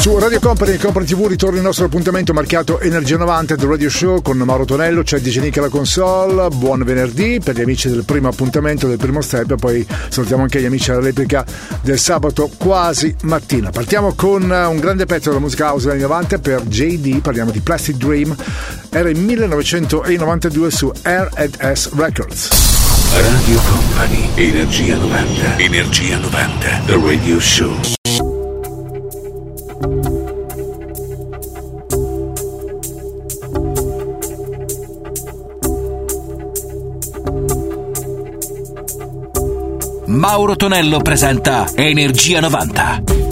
Su 0.00 0.18
Radio 0.18 0.40
Company 0.40 0.72
e 0.72 0.78
Company 0.78 1.04
TV 1.04 1.26
ritorna 1.26 1.58
il 1.58 1.62
nostro 1.62 1.84
appuntamento 1.84 2.32
marchiato 2.32 2.80
Energia 2.80 3.18
90 3.18 3.54
del 3.54 3.68
Radio 3.68 3.90
Show 3.90 4.22
con 4.22 4.38
Mauro 4.38 4.64
Tonello, 4.64 5.02
c'è 5.02 5.20
DJ 5.20 5.40
Nick 5.40 5.58
alla 5.58 5.68
console, 5.68 6.48
buon 6.48 6.82
venerdì 6.84 7.38
per 7.38 7.54
gli 7.54 7.60
amici 7.60 7.90
del 7.90 8.04
primo 8.04 8.28
appuntamento, 8.28 8.88
del 8.88 8.96
primo 8.96 9.20
step 9.20 9.50
e 9.50 9.56
poi 9.56 9.86
salutiamo 10.08 10.40
anche 10.40 10.58
gli 10.58 10.64
amici 10.64 10.90
alla 10.90 11.02
replica 11.02 11.44
del 11.82 11.98
sabato 11.98 12.50
quasi 12.56 13.14
mattina. 13.24 13.68
Partiamo 13.68 14.14
con 14.14 14.44
un 14.44 14.78
grande 14.80 15.04
pezzo 15.04 15.28
della 15.28 15.42
musica 15.42 15.66
house 15.66 15.90
anni 15.90 16.00
90 16.00 16.38
per 16.38 16.62
JD, 16.62 17.20
parliamo 17.20 17.50
di 17.50 17.60
Plastic 17.60 17.96
Dream, 17.96 18.34
era 18.88 19.10
il 19.10 19.18
1992 19.18 20.70
su 20.70 20.90
R&S 20.90 21.92
Records. 21.96 22.48
Radio 23.12 23.60
Company, 23.68 24.30
Energia 24.36 24.96
90, 24.96 25.58
Energia 25.58 26.16
90, 26.16 26.82
The 26.86 26.98
Radio 27.04 27.38
Show. 27.38 28.29
Mauro 40.20 40.54
Tonello 40.54 40.98
presenta 41.00 41.64
Energia 41.78 42.42
90. 42.42 43.29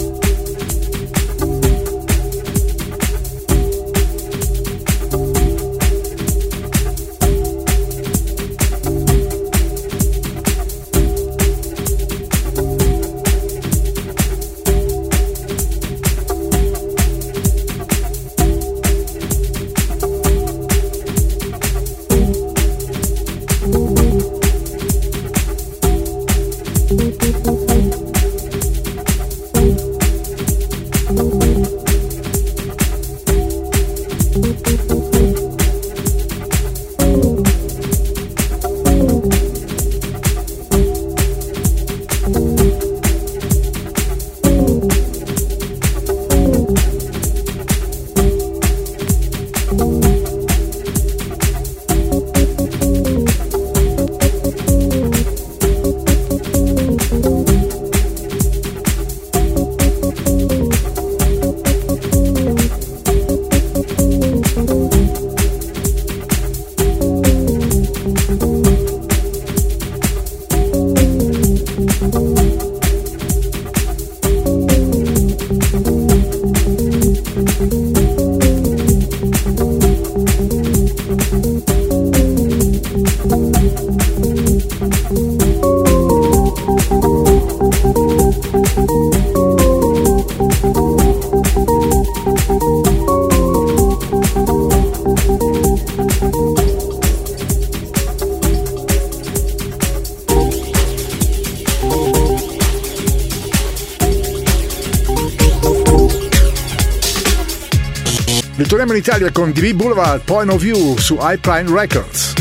Ritorniamo 108.89 108.93
in 108.93 108.97
Italia 108.97 109.31
con 109.31 109.51
DV 109.51 109.75
Boulevard 109.75 110.21
Point 110.23 110.51
of 110.51 110.61
View 110.61 110.97
su 110.97 111.17
iPrime 111.19 111.69
Records. 111.71 112.33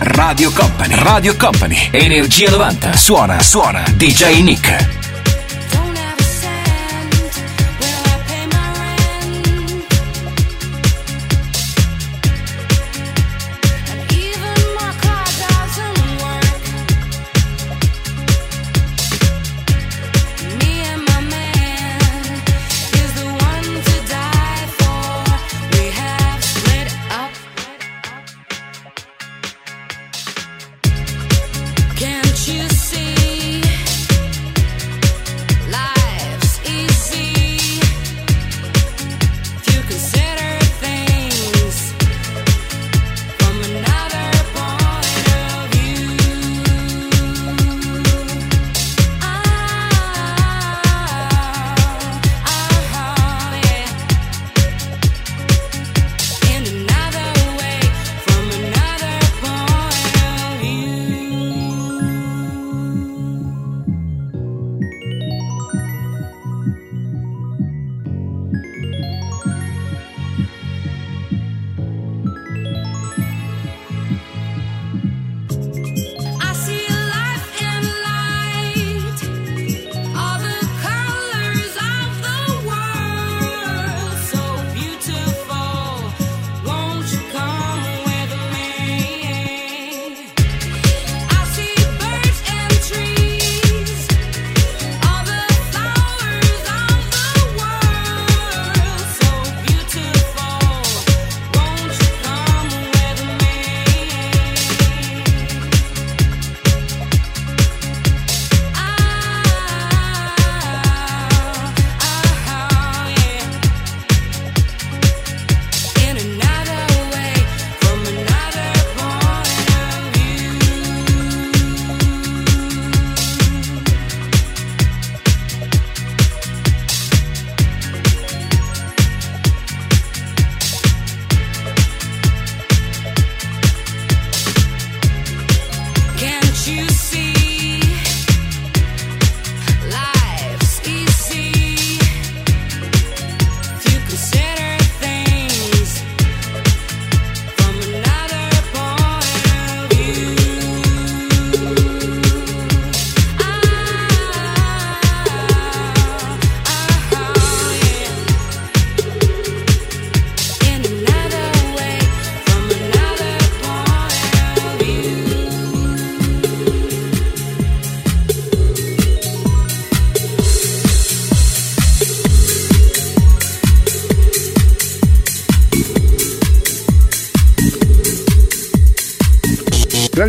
Radio 0.00 0.50
Company, 0.52 0.94
Radio 1.02 1.36
Company, 1.36 1.88
Energia 1.92 2.50
90. 2.50 2.96
Suona, 2.96 3.40
suona, 3.40 3.84
DJ 3.96 4.42
Nick. 4.42 4.97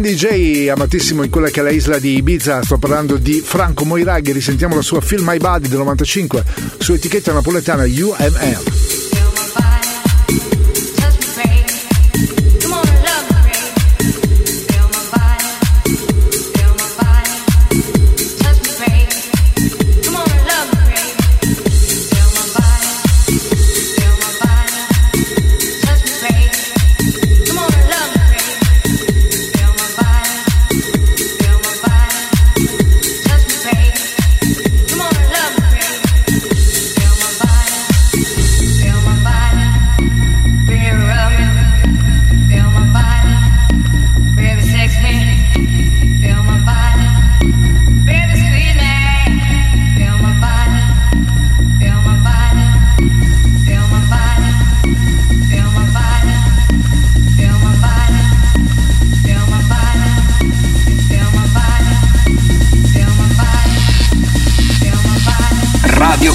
DJ 0.09 0.69
amatissimo 0.69 1.21
in 1.21 1.29
quella 1.29 1.49
che 1.49 1.59
è 1.59 1.63
la 1.63 1.69
isla 1.69 1.99
di 1.99 2.15
Ibiza, 2.15 2.63
sto 2.63 2.79
parlando 2.79 3.17
di 3.17 3.43
Franco 3.45 3.85
Moiraghi, 3.85 4.31
risentiamo 4.31 4.73
la 4.73 4.81
sua 4.81 5.01
Film 5.01 5.23
My 5.23 5.37
Body 5.37 5.67
del 5.67 5.77
95 5.77 6.43
su 6.79 6.93
etichetta 6.93 7.31
napoletana 7.31 7.83
UML. 7.83 8.78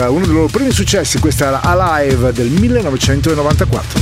Uno 0.00 0.24
dei 0.24 0.34
loro 0.34 0.46
primi 0.46 0.70
successi, 0.70 1.18
questa 1.18 1.46
era 1.46 1.60
Alive 1.60 2.32
del 2.32 2.48
1994. 2.48 4.01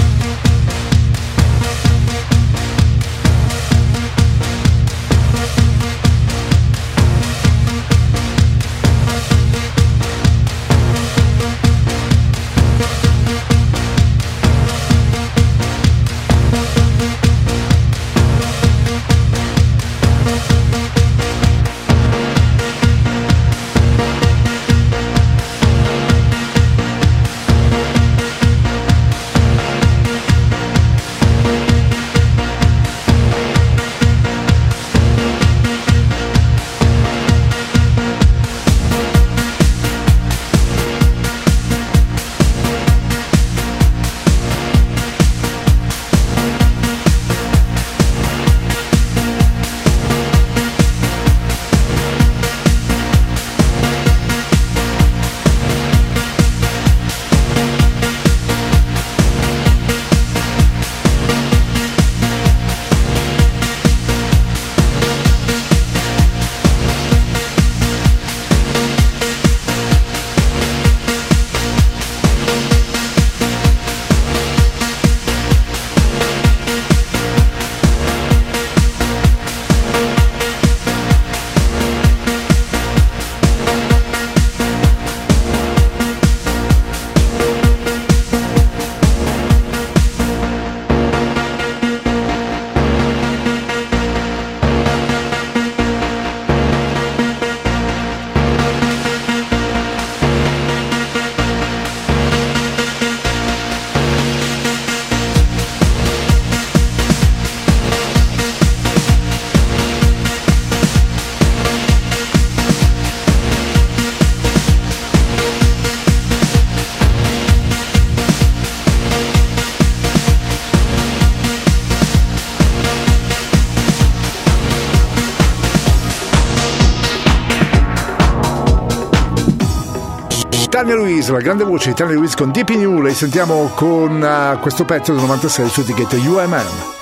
Tania 131.31 131.37
Louise, 131.37 131.37
la 131.37 131.41
grande 131.41 131.63
voce 131.63 131.89
di 131.89 131.95
Tania 131.95 132.15
Louise 132.15 132.35
con 132.35 132.51
Deep 132.51 132.69
in 132.69 132.81
You, 132.81 133.01
lei 133.01 133.13
sentiamo 133.13 133.71
con 133.75 134.21
uh, 134.21 134.59
questo 134.59 134.85
pezzo 134.85 135.13
del 135.13 135.21
96 135.21 135.69
su 135.69 135.81
etichetta 135.81 136.15
UMM. 136.15 136.99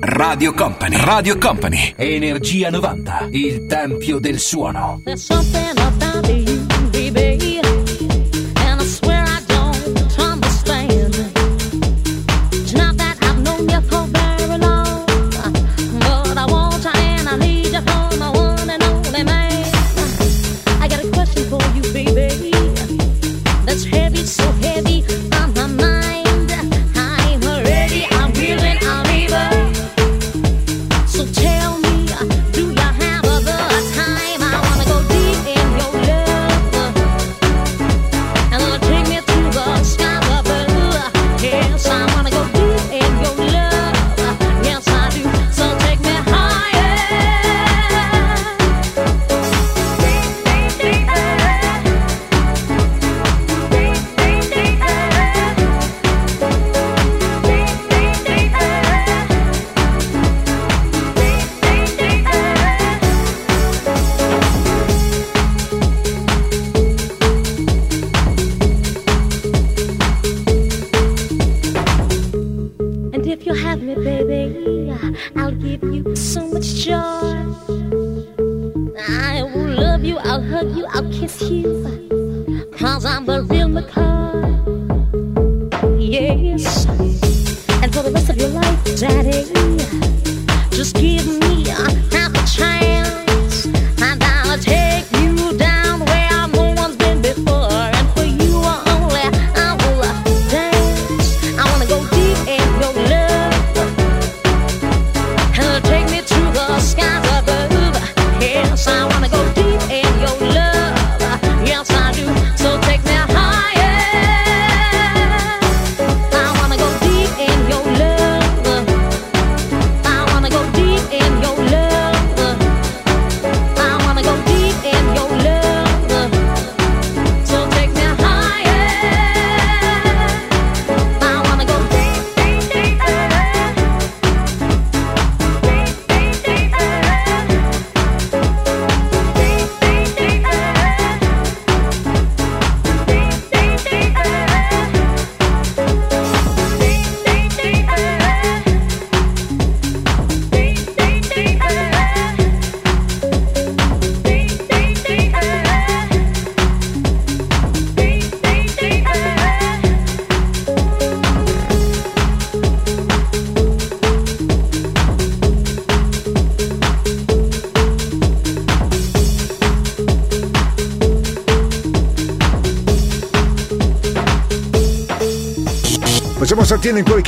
Radio 0.00 0.52
Company, 0.52 0.96
Radio 0.96 1.38
Company, 1.38 1.94
Energia 1.96 2.70
90, 2.70 3.28
il 3.30 3.66
tempio 3.66 4.18
del 4.18 4.38
suono. 4.38 5.00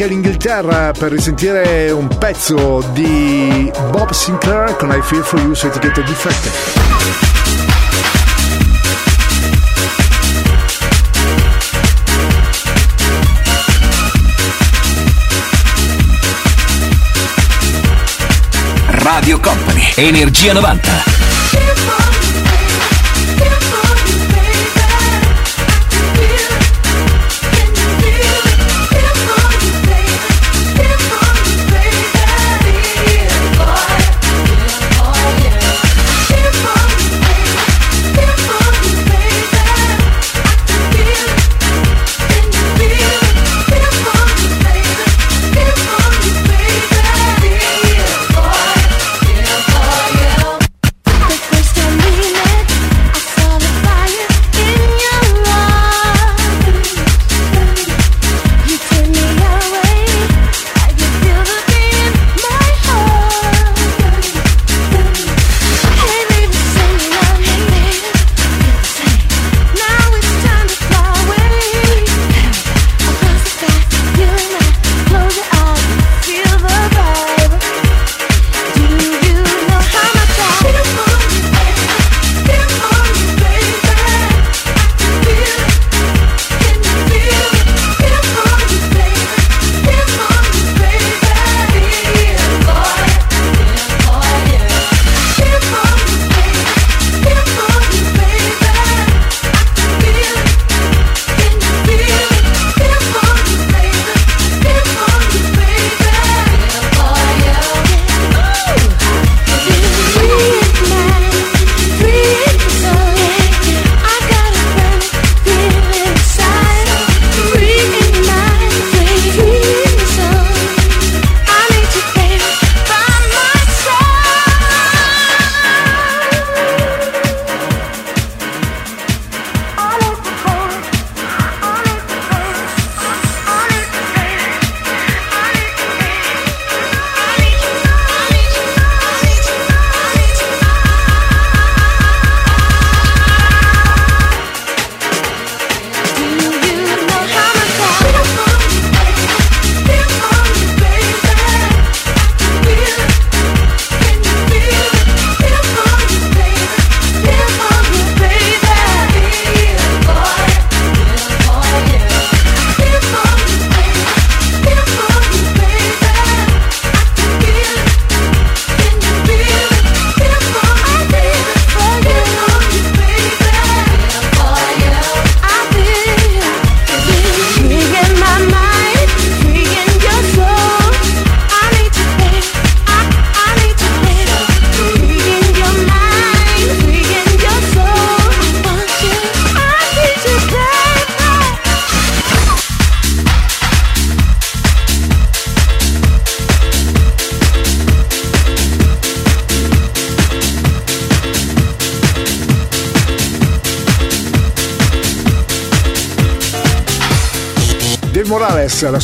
In 0.00 0.04
quello 0.04 0.04
che 0.04 0.04
è 0.04 0.09
l'Inghilterra 0.09 0.92
per 0.92 1.12
risentire 1.12 1.90
un 1.90 2.09
pezzo 2.09 2.83
di 2.92 3.71
Bob 3.90 4.11
Sinclair 4.11 4.76
con 4.76 4.90
I 4.90 5.02
Feel 5.02 5.23
For 5.23 5.38
You 5.40 5.54
su 5.54 5.66
etichetta 5.66 6.00
Defected. 6.00 6.52
Radio 19.02 19.40
Company, 19.40 19.92
Energia 19.97 20.52
90. 20.52 21.29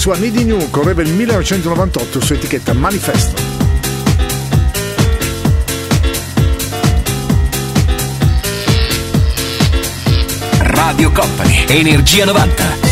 Sua 0.07 0.19
Needy 0.19 0.45
New 0.45 0.71
correva 0.71 1.03
il 1.03 1.13
1998 1.13 2.21
su 2.21 2.33
etichetta 2.35 2.73
Manifesto. 2.73 3.43
Radio 10.61 11.11
Company, 11.11 11.65
Energia 11.67 12.25
90. 12.25 12.86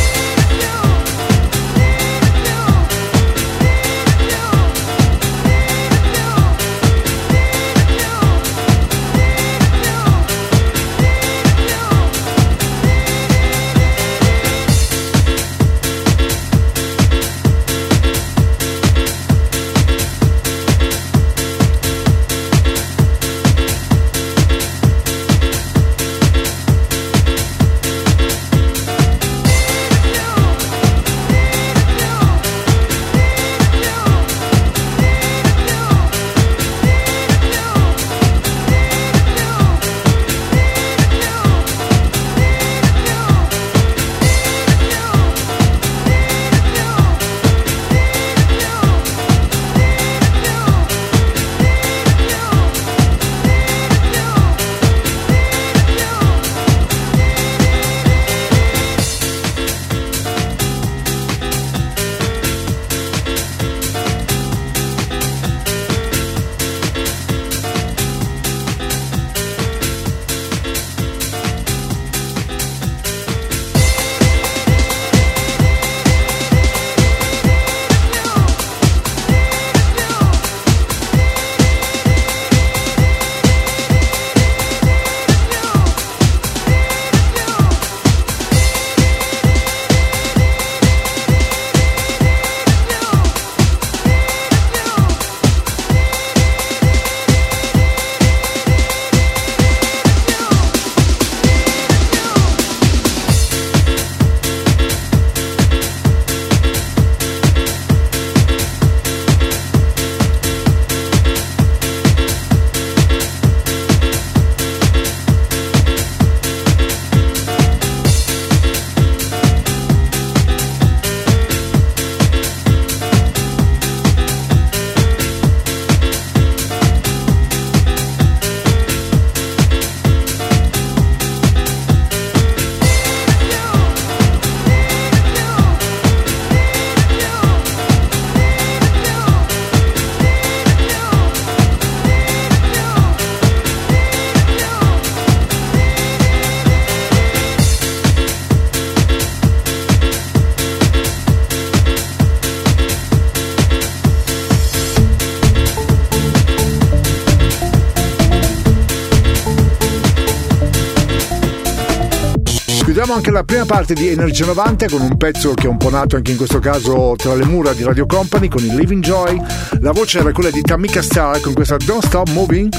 Chiudiamo 163.05 163.23
anche 163.23 163.39
la 163.39 163.45
prima 163.45 163.67
parte 163.67 163.93
di 163.93 164.09
Energia 164.09 164.47
90 164.47 164.89
con 164.89 165.03
un 165.03 165.19
pezzo 165.19 165.53
che 165.53 165.67
è 165.67 165.69
un 165.69 165.77
po' 165.77 165.91
nato 165.91 166.17
anche 166.17 166.31
in 166.31 166.39
questo 166.39 166.59
caso 166.59 167.13
tra 167.19 167.35
le 167.35 167.45
mura 167.45 167.75
di 167.75 167.83
Radio 167.83 168.07
Company 168.07 168.49
con 168.49 168.65
il 168.65 168.75
Living 168.75 169.03
Joy. 169.03 169.39
La 169.81 169.93
voce 169.93 170.21
era 170.21 170.33
quella 170.33 170.49
di 170.49 170.63
Tamika 170.63 171.03
Star 171.03 171.39
con 171.41 171.53
questa 171.53 171.77
Don't 171.77 172.03
Stop 172.03 172.31
Moving. 172.31 172.73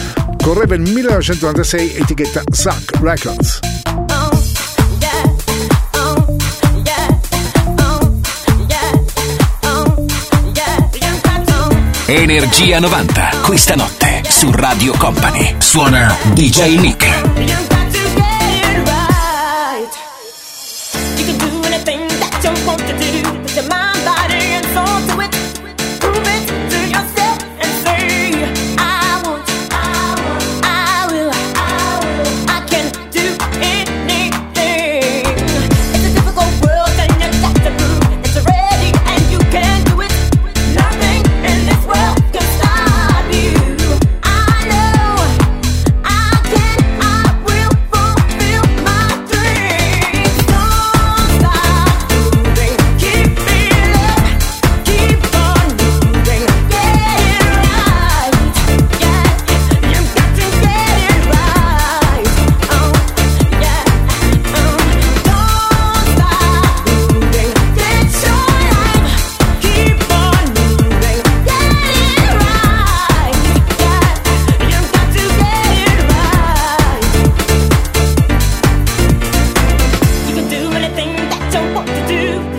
Correva 0.44 0.74
il 0.74 0.82
1996 0.82 1.98
etichetta 1.98 2.42
Suck 2.52 3.00
Records. 3.02 3.60
Energia 12.08 12.80
90, 12.80 13.30
questa 13.44 13.76
notte 13.76 14.24
su 14.28 14.50
Radio 14.52 14.92
Company. 14.98 15.54
Suona 15.60 16.18
DJ 16.34 16.80
Nick. 16.80 17.65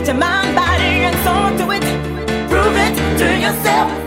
to 0.06 0.14
mind, 0.14 0.54
body, 0.54 1.02
and 1.02 1.16
soul. 1.24 1.58
Do 1.58 1.72
it, 1.72 1.82
prove 2.48 2.76
it 2.76 3.18
to 3.18 3.26
yourself. 3.40 4.05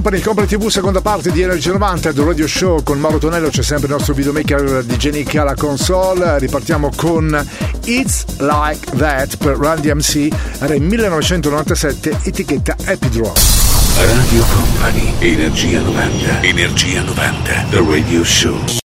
Radio 0.00 0.20
Company, 0.20 0.20
Company 0.20 0.46
TV, 0.46 0.70
seconda 0.70 1.00
parte 1.02 1.30
di 1.30 1.42
Energy 1.42 1.70
90, 1.70 2.12
The 2.14 2.24
Radio 2.24 2.46
Show 2.46 2.82
con 2.82 2.98
Mauro 2.98 3.18
Tonello, 3.18 3.50
c'è 3.50 3.62
sempre 3.62 3.86
il 3.86 3.92
nostro 3.92 4.14
videomaker 4.14 4.82
di 4.82 4.96
Jenny 4.96 5.26
alla 5.36 5.54
console. 5.54 6.38
Ripartiamo 6.38 6.90
con 6.96 7.46
It's 7.84 8.24
Like 8.38 8.96
That 8.96 9.36
per 9.36 9.58
Run 9.58 9.80
DMC, 9.80 10.28
era 10.58 10.74
il 10.74 10.82
1997, 10.82 12.18
etichetta 12.22 12.76
Happy 12.86 13.08
Draw. 13.10 13.32
Radio 13.96 14.44
Company, 14.44 15.12
Energia 15.18 15.80
90, 15.80 16.42
Energia 16.44 17.02
90, 17.02 17.66
The 17.68 17.84
Radio 17.86 18.24
Show. 18.24 18.79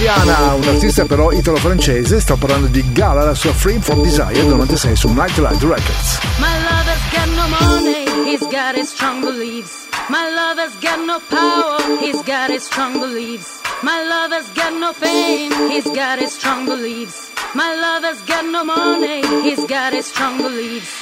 Italiana, 0.00 0.54
un 0.54 0.66
artista 0.66 1.04
però 1.04 1.30
italo-francese, 1.30 2.20
sto 2.20 2.36
parlando 2.36 2.68
di 2.68 2.82
Gala, 2.92 3.22
la 3.24 3.34
sua 3.34 3.52
Frame 3.52 3.80
for 3.80 4.00
Desire 4.00 4.42
96 4.42 4.96
su 4.96 5.12
Nightlight 5.12 5.62
Records. 5.62 6.18
My 6.38 6.56
lover's 6.64 7.04
got 7.12 7.28
no 7.36 7.46
money, 7.48 8.06
he's 8.24 8.46
got 8.48 8.74
his 8.76 8.88
strong 8.88 9.20
beliefs. 9.20 9.88
My 10.08 10.30
lover's 10.32 10.74
got 10.80 11.04
no 11.04 11.20
power, 11.28 11.98
he's 12.00 12.22
got 12.22 12.50
his 12.50 12.64
strong 12.64 12.98
beliefs. 12.98 13.60
My 13.82 14.02
lover's 14.02 14.48
got 14.54 14.72
no 14.72 14.92
fame, 14.92 15.52
he's 15.68 15.88
got 15.92 16.18
his 16.18 16.32
strong 16.32 16.64
beliefs. 16.64 17.30
My 17.54 17.74
lover's 17.74 18.22
got 18.22 18.44
no 18.46 18.64
money, 18.64 19.20
he's 19.42 19.64
got 19.66 19.92
his 19.92 20.06
strong 20.06 20.38
beliefs. 20.38 20.94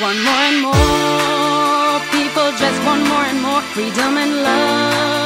One 0.00 0.16
more 0.24 0.44
and 0.48 0.62
more 0.62 2.00
people 2.10 2.50
just 2.56 2.84
want 2.86 3.06
more 3.06 3.24
and 3.28 3.42
more 3.42 3.60
freedom 3.74 4.16
and 4.16 4.42
love 4.42 5.23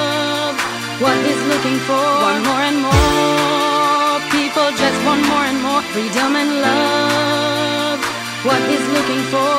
what 1.00 1.16
he's 1.24 1.42
looking 1.46 1.78
for. 1.86 1.94
One 1.94 2.42
more 2.42 2.62
and 2.70 2.78
more 2.82 4.18
people 4.34 4.68
just 4.74 4.98
want 5.06 5.22
more 5.30 5.46
and 5.46 5.62
more 5.62 5.82
freedom 5.94 6.34
and 6.34 6.50
love. 6.60 7.98
What 8.42 8.60
he's 8.70 8.86
looking 8.96 9.22
for. 9.30 9.58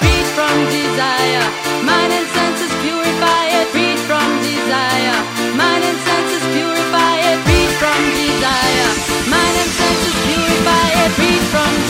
Freed 0.00 0.28
from 0.36 0.54
desire, 0.72 1.46
mind 1.84 2.12
and 2.12 2.26
senses 2.36 2.72
purify 2.80 3.44
it. 3.60 3.66
Freed 3.74 4.00
from 4.08 4.28
desire, 4.40 5.18
mind 5.60 5.84
and 5.84 5.98
senses 6.08 6.44
purify 6.56 7.14
it. 7.28 7.36
Freed 7.44 7.72
from 7.80 8.00
desire, 8.16 8.90
mind 9.28 9.56
and 9.62 9.70
senses 9.80 10.16
purify 10.24 10.86
it. 11.04 11.10
Freed 11.18 11.44
from 11.52 11.83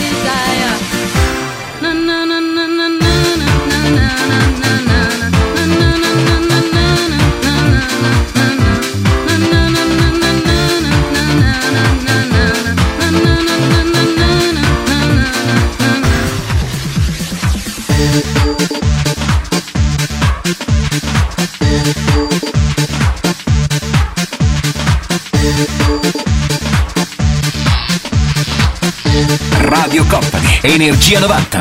Energia 30.67 31.19
90. 31.19 31.59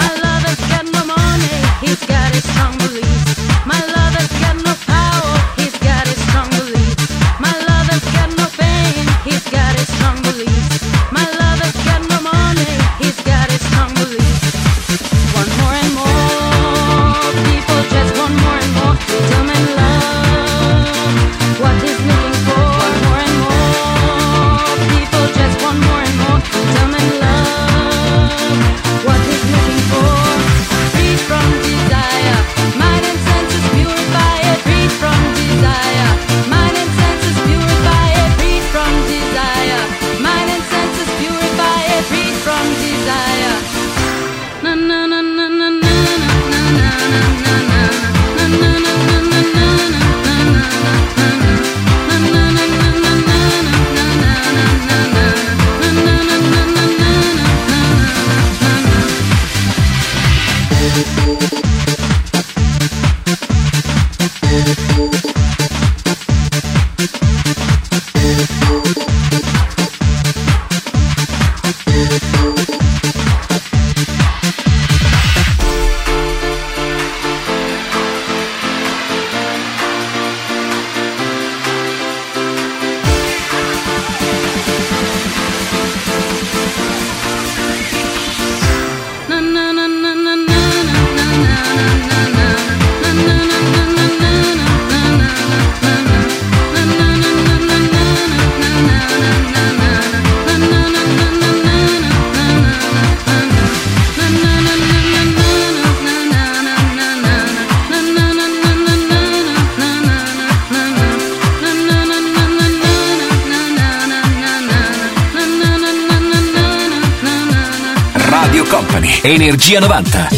Energia 119.55 119.79
90. 119.79 120.34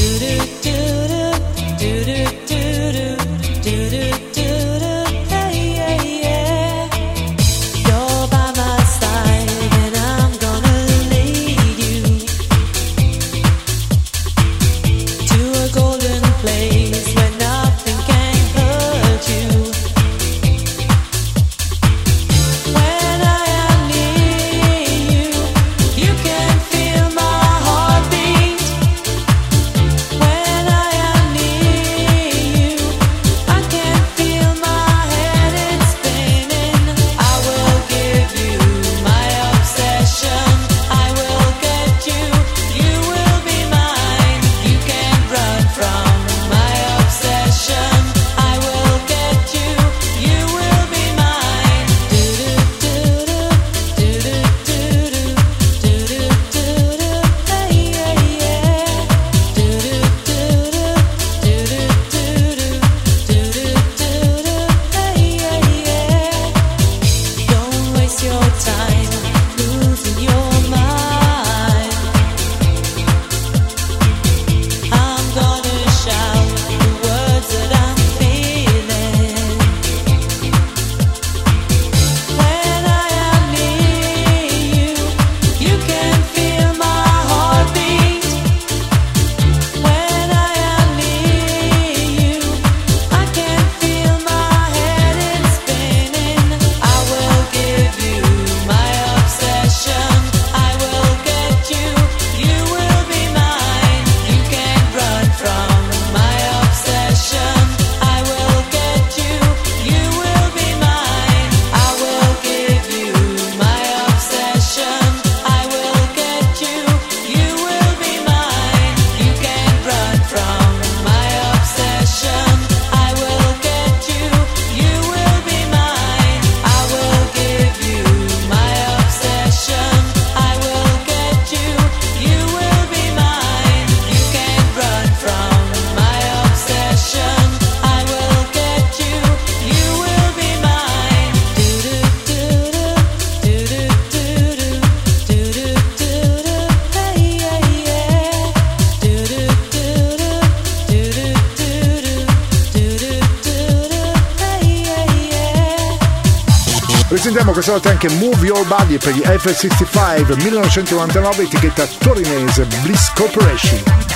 inoltre 157.76 157.90
anche 157.90 158.08
Move 158.08 158.46
Your 158.46 158.66
Body 158.66 158.96
per 158.96 159.12
gli 159.12 159.20
F65 159.20 160.34
1999 160.38 161.42
etichetta 161.42 161.86
torinese 161.98 162.64
Bliss 162.82 163.12
Corporation. 163.12 164.15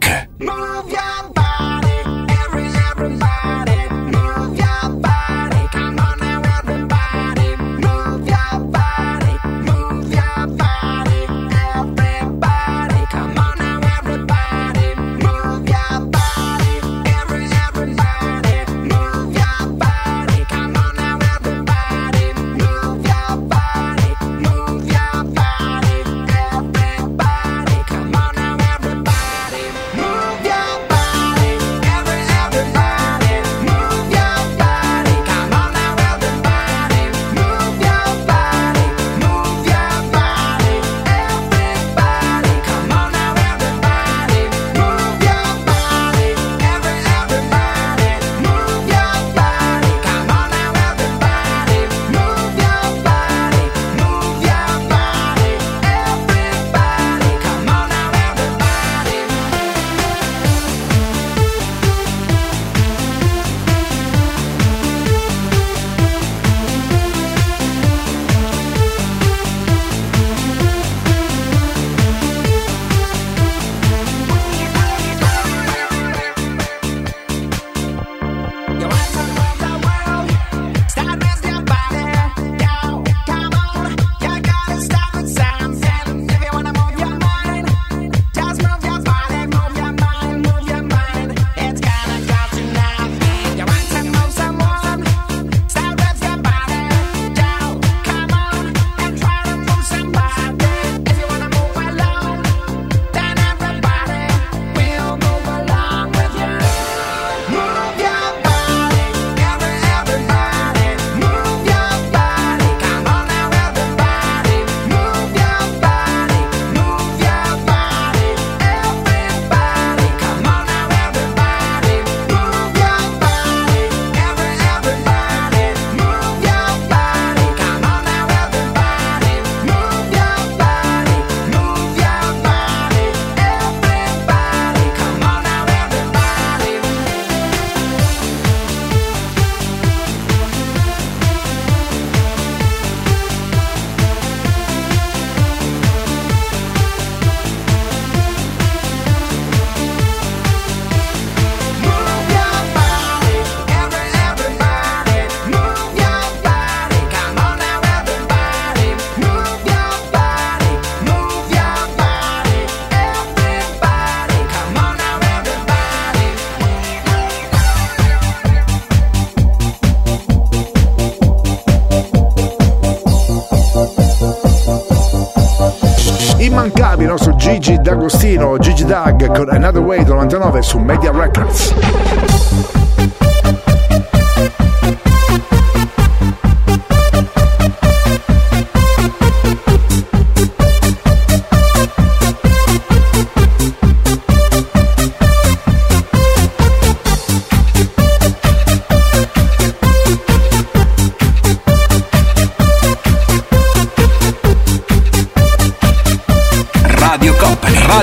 il 177.01 177.07
nostro 177.07 177.35
Gigi 177.35 177.79
D'Agostino, 177.79 178.57
Gigi 178.59 178.85
Dag 178.85 179.33
con 179.33 179.49
Another 179.49 179.81
Way 179.81 180.05
99 180.05 180.61
su 180.61 180.77
Media 180.77 181.11
Records. 181.11 182.00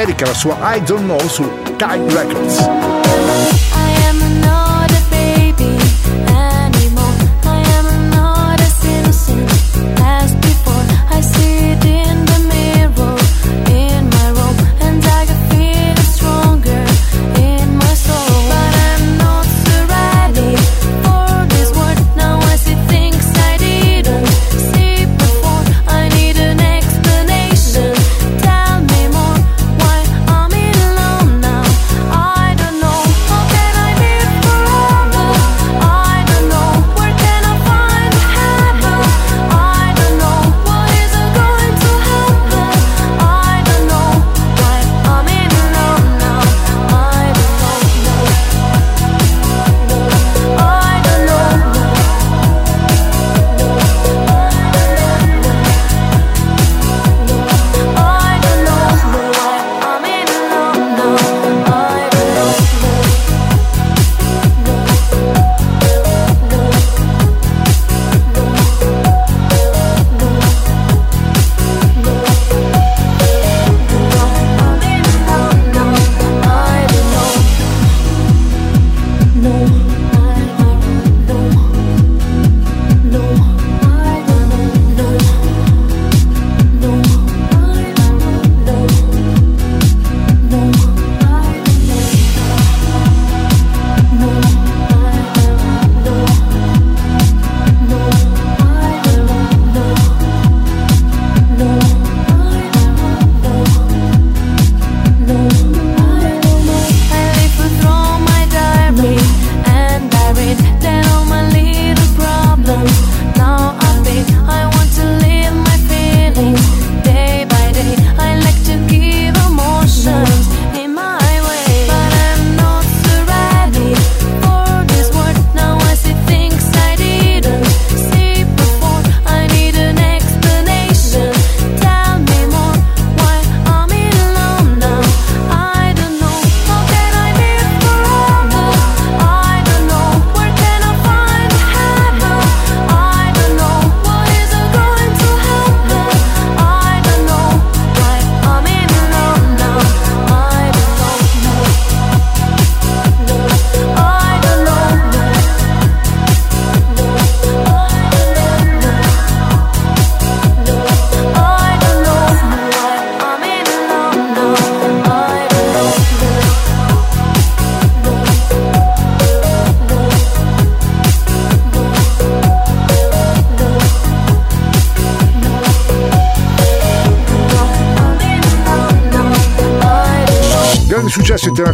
Erika 0.00 0.24
la 0.24 0.32
sua 0.34 0.56
I 0.74 0.80
Don't 0.80 1.04
Know 1.04 1.20
su 1.28 1.44
Kite 1.76 2.14
Records. 2.14 2.99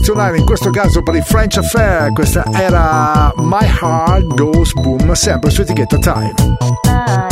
internazionale, 0.07 0.38
in 0.38 0.44
questo 0.44 0.70
caso 0.70 1.02
per 1.02 1.16
i 1.16 1.22
French 1.22 1.57
Affair. 1.57 2.12
Questa 2.12 2.44
era 2.52 3.32
My 3.36 3.66
Heart 3.80 4.34
Goes 4.34 4.72
Boom, 4.74 5.12
sempre 5.12 5.50
su 5.50 5.62
etichetta 5.62 5.98
Time. 5.98 7.26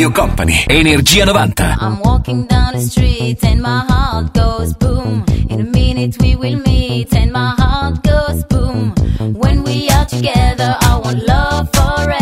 Radio 0.00 0.14
Company, 0.14 0.64
Energia 0.66 1.26
90. 1.26 1.62
I'm 1.62 2.00
walking 2.00 2.46
down 2.46 2.72
the 2.72 2.80
street 2.80 3.44
and 3.44 3.60
my 3.60 3.84
heart 3.86 4.32
goes 4.32 4.72
boom. 4.72 5.26
In 5.50 5.60
a 5.60 5.64
minute 5.64 6.16
we 6.22 6.36
will 6.36 6.56
meet 6.56 7.12
and 7.12 7.30
my 7.30 7.54
heart 7.58 8.02
goes 8.02 8.42
boom. 8.44 8.94
When 9.34 9.62
we 9.62 9.90
are 9.90 10.06
together, 10.06 10.74
I 10.80 10.98
want 11.04 11.22
love 11.26 11.68
forever. 11.74 12.19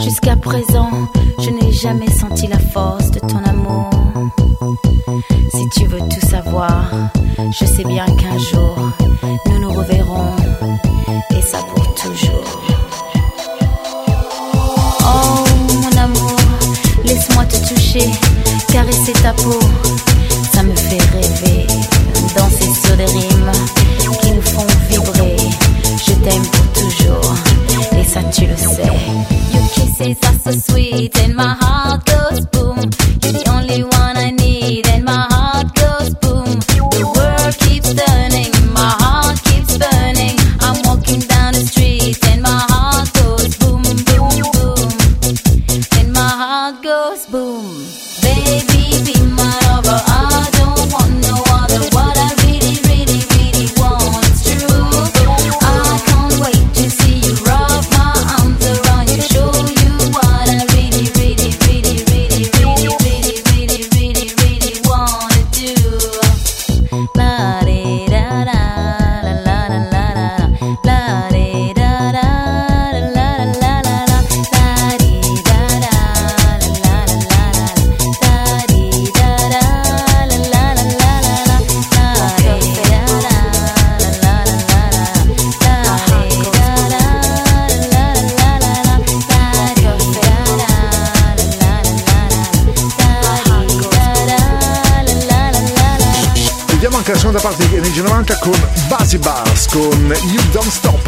Jusqu'à 0.00 0.36
présent, 0.36 0.90
je 1.38 1.50
n'ai 1.50 1.72
jamais 1.72 2.10
senti 2.10 2.46
la 2.46 2.58
force 2.58 3.10
de 3.10 3.20
ton 3.20 3.38
amour. 3.44 3.90
Si 5.50 5.68
tu 5.70 5.86
veux 5.86 6.00
tout 6.00 6.26
savoir, 6.26 6.84
je 7.50 7.64
sais 7.64 7.84
bien 7.84 8.06
qu'un 8.06 8.38
jour, 8.38 8.76
nous 9.46 9.58
nous 9.60 9.72
reverrons, 9.72 10.36
et 11.30 11.42
ça 11.42 11.58
pour 11.74 11.94
toujours. 11.94 12.60
Oh, 15.00 15.44
mon 15.74 16.02
amour, 16.02 16.36
laisse-moi 17.04 17.44
te 17.46 17.74
toucher, 17.74 18.08
caresser 18.68 19.12
ta 19.14 19.32
peau 19.32 19.58
you 28.38 28.56
say. 28.56 28.84
Your 29.52 29.68
kisses 29.74 30.18
are 30.24 30.38
so 30.38 30.50
sweet, 30.52 31.16
and 31.18 31.34
my 31.34 31.56
heart 31.60 32.04
goes 32.06 32.46
boom. 32.46 32.90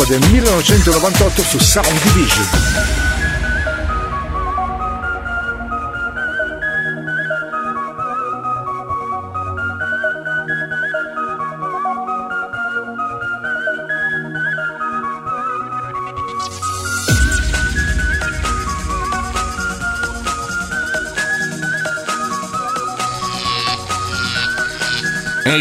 del 0.08 0.20
1998 0.30 1.42
su 1.44 1.60
Sound 1.60 2.02
Division. 2.02 3.13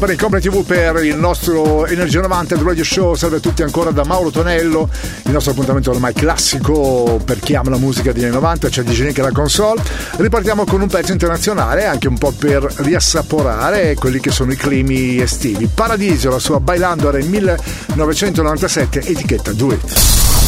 Company, 0.00 0.16
Company 0.18 0.42
TV 0.42 0.64
per 0.64 1.04
il 1.04 1.18
nostro 1.18 1.84
Energia 1.84 2.22
90 2.22 2.56
The 2.56 2.62
Radio 2.62 2.84
Show. 2.84 3.14
Salve 3.16 3.36
a 3.36 3.40
tutti 3.40 3.62
ancora 3.62 3.90
da 3.90 4.02
Mauro 4.02 4.30
Tonello. 4.30 4.88
Il 5.26 5.30
nostro 5.30 5.52
appuntamento 5.52 5.90
ormai 5.90 6.14
classico 6.14 7.20
per 7.22 7.38
chi 7.38 7.54
ama 7.54 7.68
la 7.68 7.76
musica 7.76 8.10
degli 8.10 8.24
anni 8.24 8.32
90, 8.32 8.68
c'è 8.68 8.82
cioè 8.82 8.84
DJ 8.84 9.02
Nick 9.02 9.18
la 9.18 9.30
console. 9.30 9.82
Ripartiamo 10.16 10.64
con 10.64 10.80
un 10.80 10.88
pezzo 10.88 11.12
internazionale, 11.12 11.84
anche 11.84 12.08
un 12.08 12.16
po' 12.16 12.32
per 12.32 12.66
riassaporare 12.76 13.94
quelli 13.94 14.20
che 14.20 14.30
sono 14.30 14.52
i 14.52 14.56
climi 14.56 15.20
estivi. 15.20 15.68
Paradiso, 15.72 16.30
la 16.30 16.38
sua 16.38 16.60
Bailando 16.60 17.10
era 17.10 17.18
1997, 17.22 19.00
etichetta 19.00 19.52
Do 19.52 19.70
It. 19.74 19.82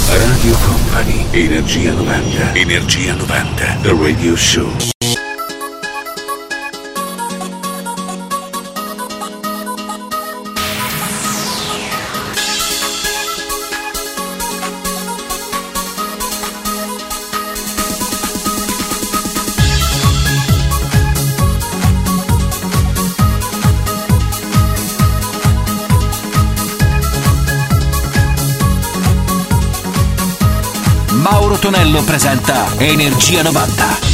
Radio 0.08 0.56
Company, 0.64 1.26
Energia 1.30 1.92
90, 1.92 2.54
Energia 2.54 3.12
90, 3.12 3.80
The 3.82 3.96
Radio 4.00 4.34
Show. 4.34 4.91
presenta 32.12 32.66
Energia 32.78 33.42
90. 33.42 34.11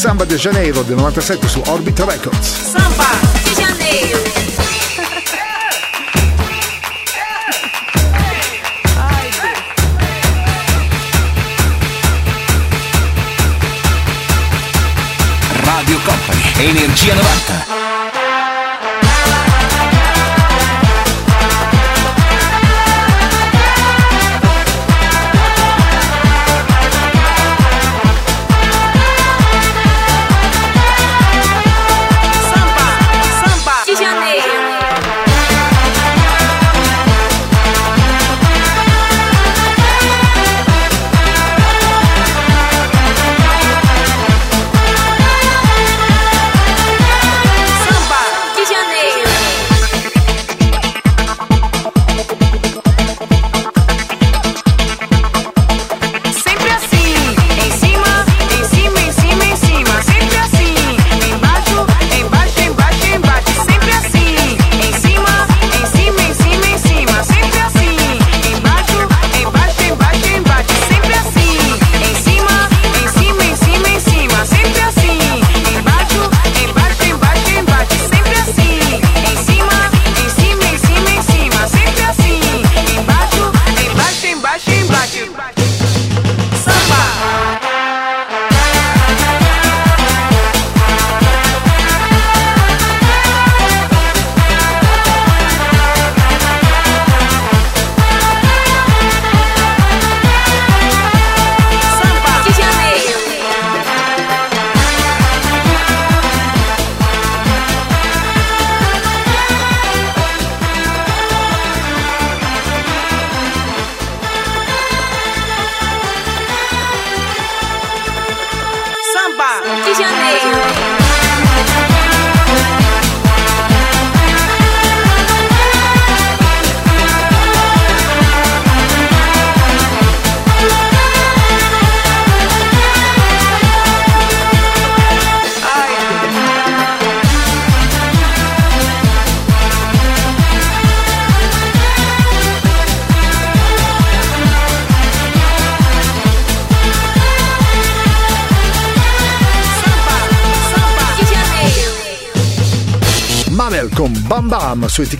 Samba 0.00 0.24
de 0.24 0.38
Janeiro 0.38 0.82
del 0.82 0.96
97 0.96 1.46
su 1.46 1.60
Orbit 1.70 1.98
Records. 1.98 2.69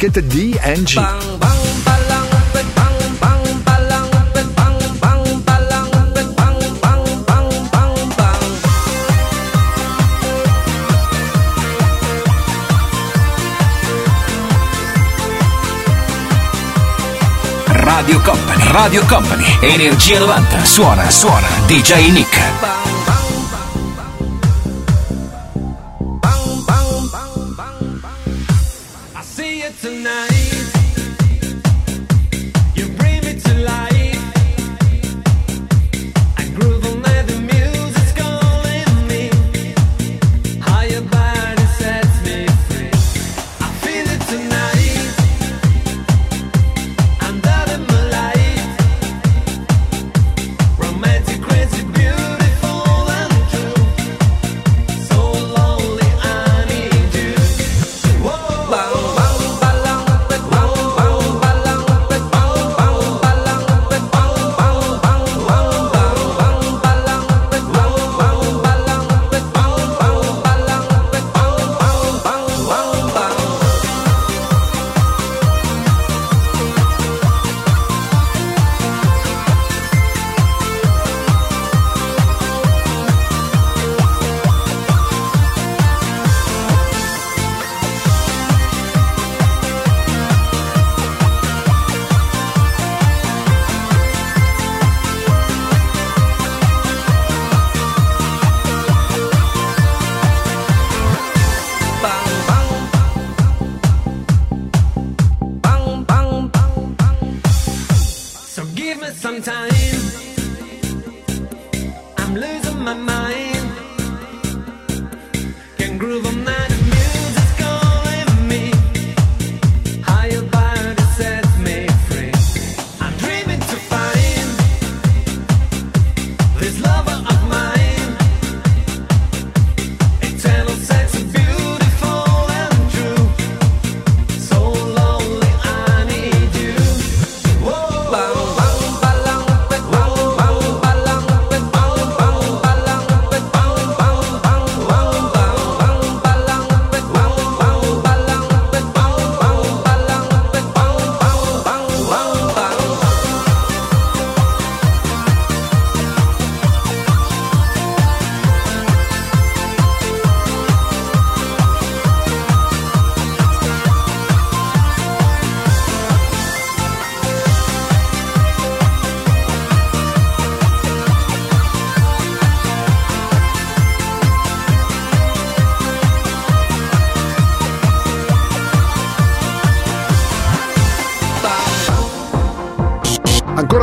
etichetta 0.01 0.21
DNG. 0.21 0.95
Bang, 0.95 1.39
bang. 1.39 1.59
Radio 17.73 18.21
Company, 18.23 18.65
Radio 18.73 19.05
Company, 19.05 19.45
Energia 19.61 20.19
90, 20.19 20.65
suona, 20.65 21.11
suona, 21.11 21.47
DJ 21.67 22.11
Nick. 22.11 22.70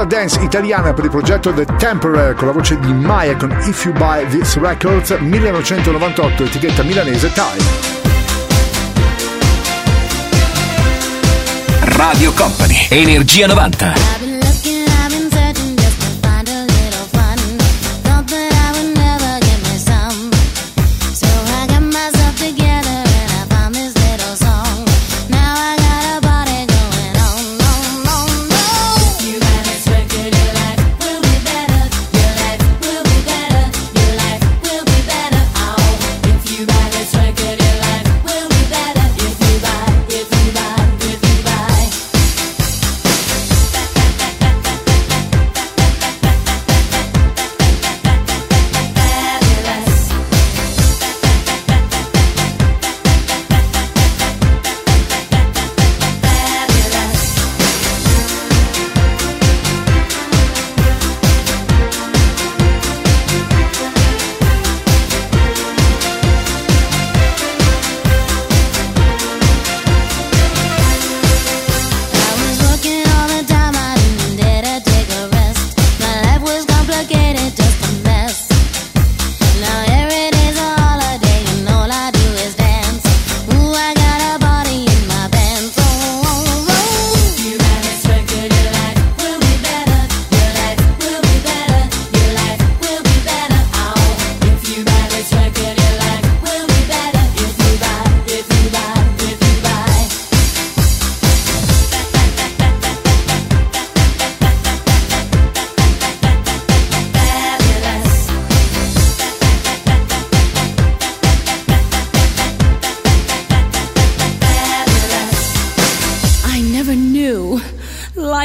dance 0.08 0.40
italiana 0.42 0.94
per 0.94 1.04
il 1.04 1.10
progetto 1.10 1.54
The 1.54 1.66
Temporary 1.78 2.34
con 2.34 2.48
la 2.48 2.54
voce 2.54 2.80
di 2.80 2.94
Maya 2.94 3.36
con 3.36 3.52
If 3.66 3.84
You 3.86 3.94
Buy 3.94 4.26
This 4.28 4.58
Records 4.58 5.12
1998, 5.12 6.44
etichetta 6.44 6.84
milanese 6.84 7.32
Time. 7.34 7.96
Radio 11.82 12.32
Company, 12.34 12.88
Energia 12.90 13.48
90. 13.48 14.17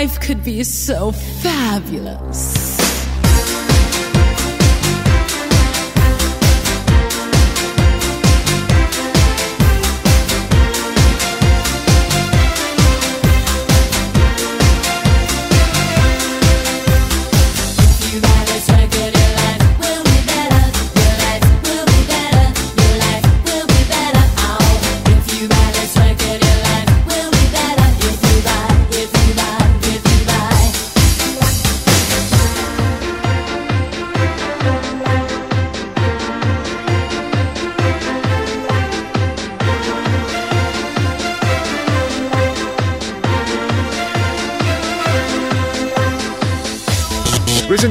Life 0.02 0.18
could 0.18 0.42
be 0.42 0.64
so 0.64 1.12
fabulous. 1.12 2.71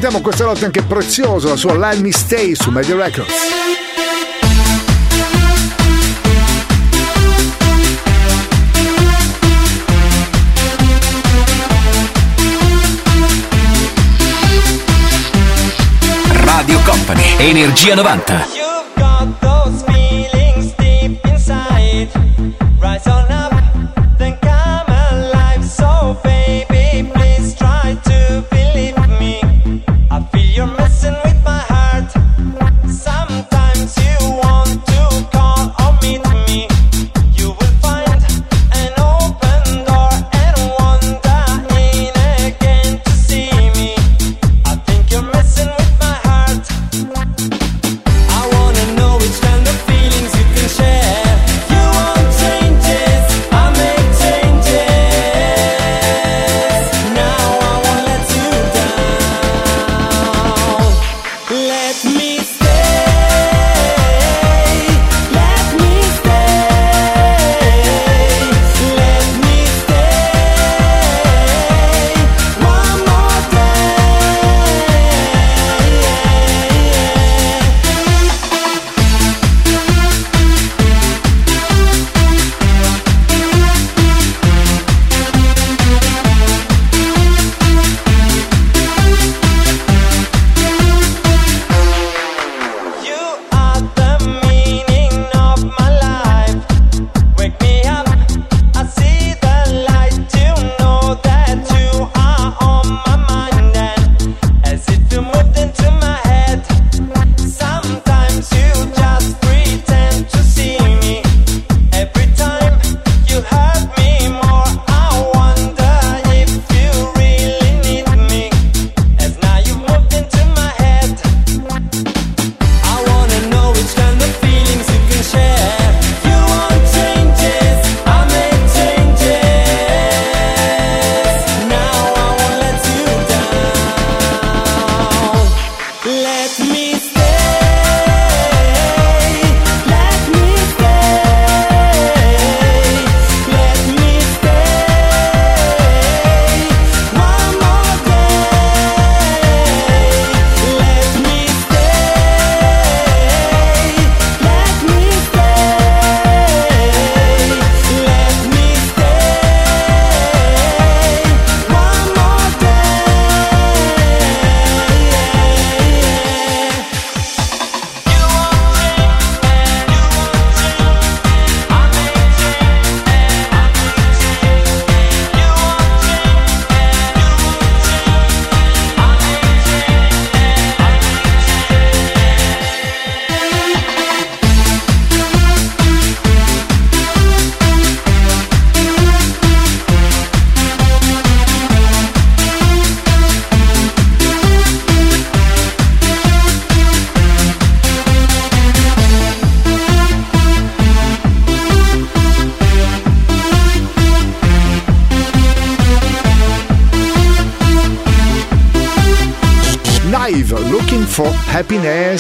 ascoltiamo 0.02 0.22
questa 0.22 0.46
notte 0.46 0.66
anche 0.66 0.82
prezioso 0.82 1.50
la 1.50 1.56
sua 1.56 1.78
Let 1.78 2.00
Me 2.00 2.12
Stay 2.12 2.56
su 2.56 2.72
Media 2.72 2.96
Records. 2.96 3.32
Radio 16.32 16.80
Company, 16.84 17.36
Energia 17.38 17.94
90. 17.94 18.61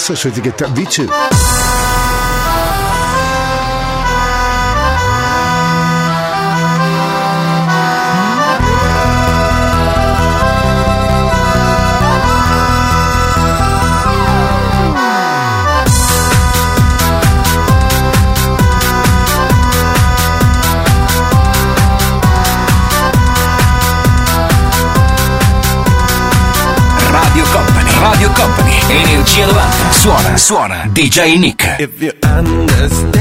messo 0.01 0.15
su 0.15 0.27
etichetta 0.29 0.67
Vici. 0.69 1.70
suona 30.41 30.89
DJ 30.91 31.37
Nick. 31.37 33.20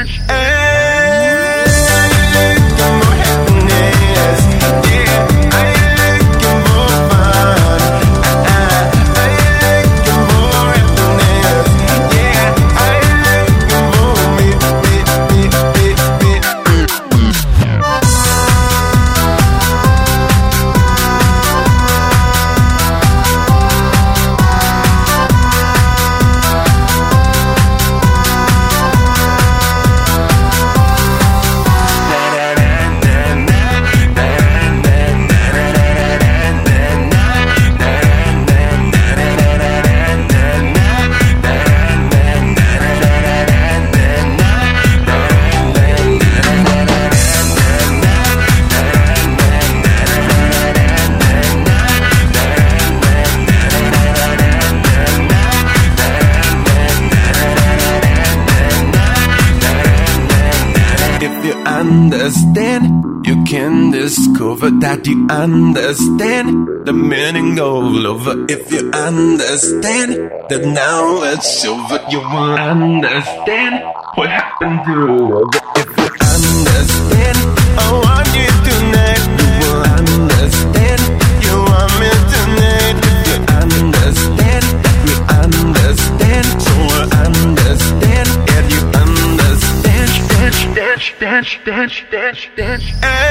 That 64.81 65.05
you 65.05 65.27
understand 65.29 66.85
the 66.87 66.93
meaning 66.93 67.59
of 67.59 67.83
love. 67.83 68.27
If 68.49 68.71
you 68.71 68.89
understand 68.91 70.13
that 70.49 70.65
now 70.65 71.21
it's 71.31 71.63
over, 71.65 71.99
you 72.09 72.19
will 72.19 72.57
understand 72.57 73.83
what 74.15 74.29
happened 74.29 74.81
to 74.85 74.95
love. 75.29 75.53
If 75.77 75.85
you 75.85 76.09
understand, 76.33 77.37
I 77.77 77.87
want 78.05 78.29
you 78.33 78.49
tonight. 78.65 79.21
You 79.61 79.69
will 79.69 79.85
understand. 80.01 81.01
You 81.45 81.55
want 81.61 81.93
me 82.01 82.09
tonight. 82.33 82.97
If 83.05 83.21
you 83.29 83.37
understand, 83.61 84.65
we 85.05 85.13
understand. 85.45 86.45
So 86.65 86.73
I 86.89 87.21
understand. 87.29 88.27
Yeah, 88.49 88.65
you 88.73 88.81
understand. 88.97 90.09
Dance, 90.33 91.05
dance, 91.21 91.53
dance, 91.69 92.01
dance, 92.09 92.41
dance, 92.57 92.85
dance. 92.97 93.21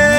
More, 0.00 0.09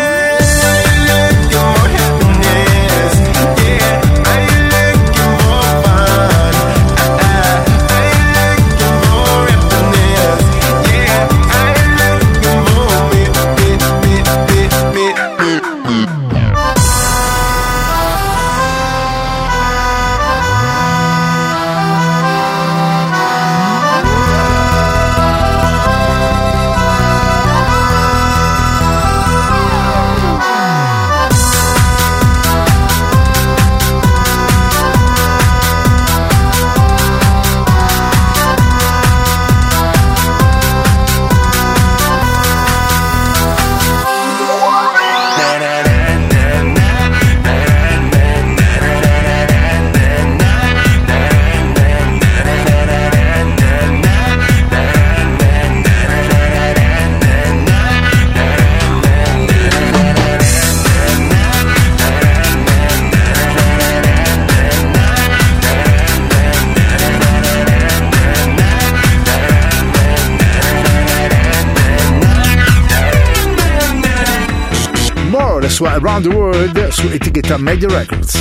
sua 75.81 75.93
Around 75.93 76.29
the 76.29 76.35
World 76.35 76.89
su 76.89 77.07
etichetta 77.07 77.57
Media 77.57 77.87
Records. 77.87 78.37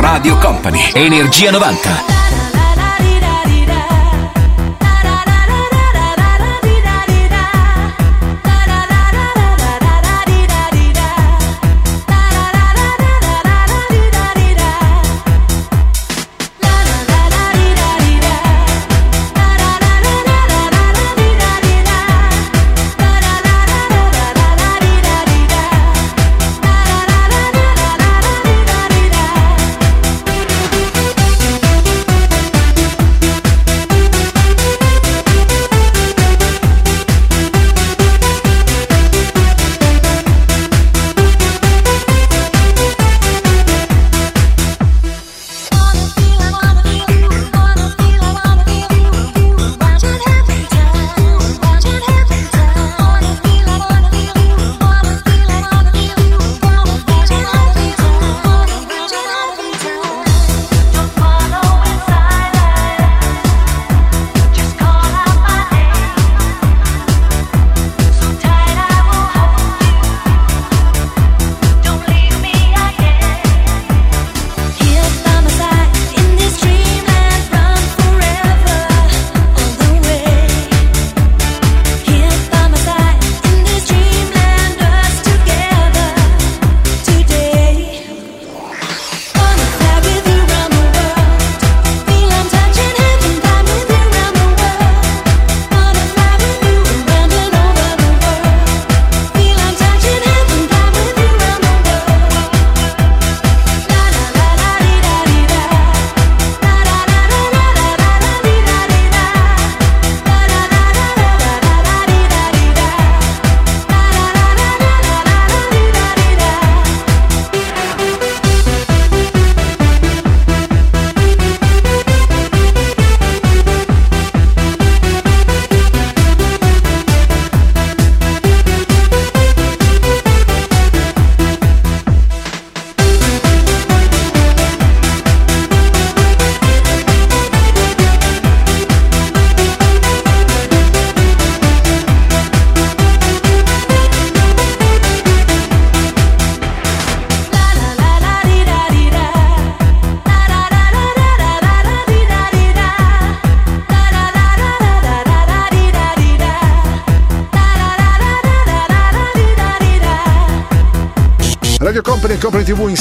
Radio 0.00 0.38
Company, 0.38 0.80
Energia 0.94 1.50
90. 1.50 2.21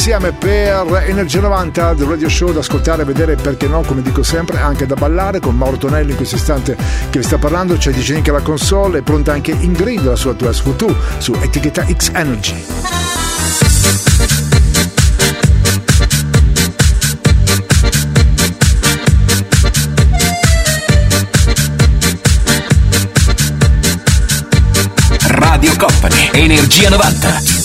Insieme 0.04 0.32
per 0.32 1.04
Energia 1.06 1.42
90 1.42 1.94
del 1.94 2.08
Radio 2.08 2.28
Show 2.28 2.52
da 2.52 2.62
ascoltare, 2.62 3.04
vedere 3.04 3.36
perché 3.36 3.68
no, 3.68 3.84
come 3.84 4.02
dico 4.02 4.24
sempre, 4.24 4.58
anche 4.58 4.88
da 4.88 4.96
ballare 4.96 5.40
con 5.40 5.56
Mauro 5.56 5.78
Tonelli 5.78 6.10
in 6.10 6.16
questo 6.16 6.38
istante 6.38 6.76
che 7.12 7.20
vi 7.20 7.24
sta 7.24 7.38
parlando, 7.38 7.76
c'è 7.76 7.92
DJ 7.92 8.14
Nick 8.14 8.30
alla 8.30 8.42
console, 8.42 8.98
è 8.98 9.02
pronta 9.04 9.32
anche 9.32 9.52
Ingrid, 9.52 10.04
la 10.04 10.16
sua 10.16 10.32
2SV2 10.32 10.96
su 11.20 11.38
etichetta 11.40 11.86
X 11.86 12.10
Energy. 12.16 12.66
Radio 25.28 25.76
Company, 25.78 26.30
Energia 26.34 26.90
90. 26.90 27.61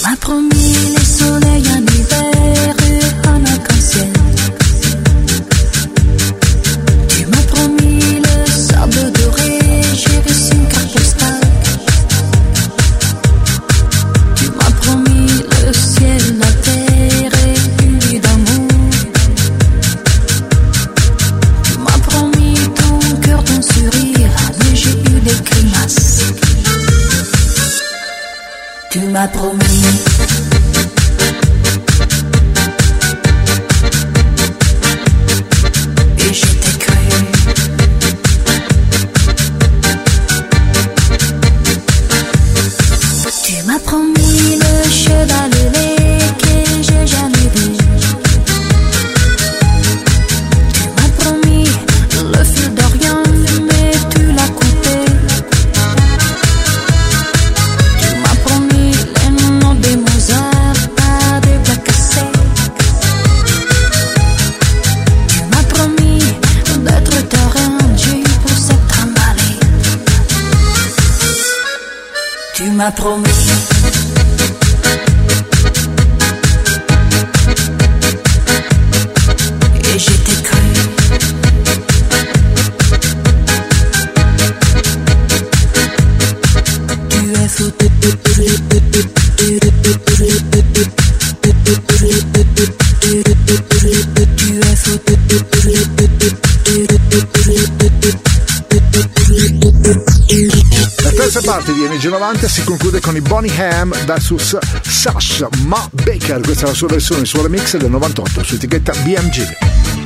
La 99.28 101.10
terza 101.10 101.40
parte 101.40 101.72
di 101.72 101.82
Energia 101.82 102.10
90 102.10 102.46
si 102.46 102.62
conclude 102.62 103.00
con 103.00 103.16
i 103.16 103.20
Bonnie 103.20 103.52
Ham 103.60 103.92
vs 104.04 104.58
Sasha 104.82 105.48
Ma 105.64 105.84
Baker, 105.90 106.40
questa 106.42 106.66
è 106.66 106.68
la 106.68 106.74
sua 106.74 106.86
versione, 106.86 107.22
il 107.22 107.26
suo 107.26 107.42
remix 107.42 107.76
del 107.76 107.90
98 107.90 108.44
su 108.44 108.54
etichetta 108.54 108.92
BMG. 109.02 110.05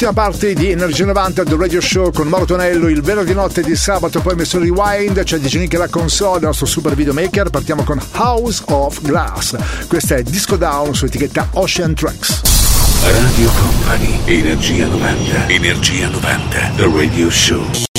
L'ultima 0.00 0.28
parte 0.28 0.54
di 0.54 0.70
Energia 0.70 1.04
90 1.04 1.44
del 1.44 1.58
Radio 1.58 1.78
Show 1.78 2.10
con 2.10 2.26
Mauro 2.26 2.46
Tonello 2.46 2.88
il 2.88 3.02
venerdì 3.02 3.34
notte 3.34 3.60
di 3.60 3.76
sabato, 3.76 4.22
poi 4.22 4.34
messo 4.34 4.58
rewind, 4.58 5.22
c'è 5.22 5.36
DJ 5.36 5.58
Nick 5.58 5.76
la 5.76 5.88
console, 5.88 6.38
il 6.38 6.44
nostro 6.44 6.64
super 6.64 6.94
videomaker. 6.94 7.50
Partiamo 7.50 7.84
con 7.84 8.00
House 8.12 8.62
of 8.68 9.02
Glass. 9.02 9.56
Questa 9.88 10.16
è 10.16 10.22
Disco 10.22 10.56
Down 10.56 10.94
su 10.94 11.04
etichetta 11.04 11.48
Ocean 11.52 11.92
Tracks. 11.92 12.40
Radio 13.02 13.50
Company, 13.60 14.20
Energia 14.24 14.86
90, 14.86 15.48
Energia 15.48 16.08
90, 16.08 16.72
The 16.76 16.90
Radio 16.94 17.28
Show. 17.28 17.89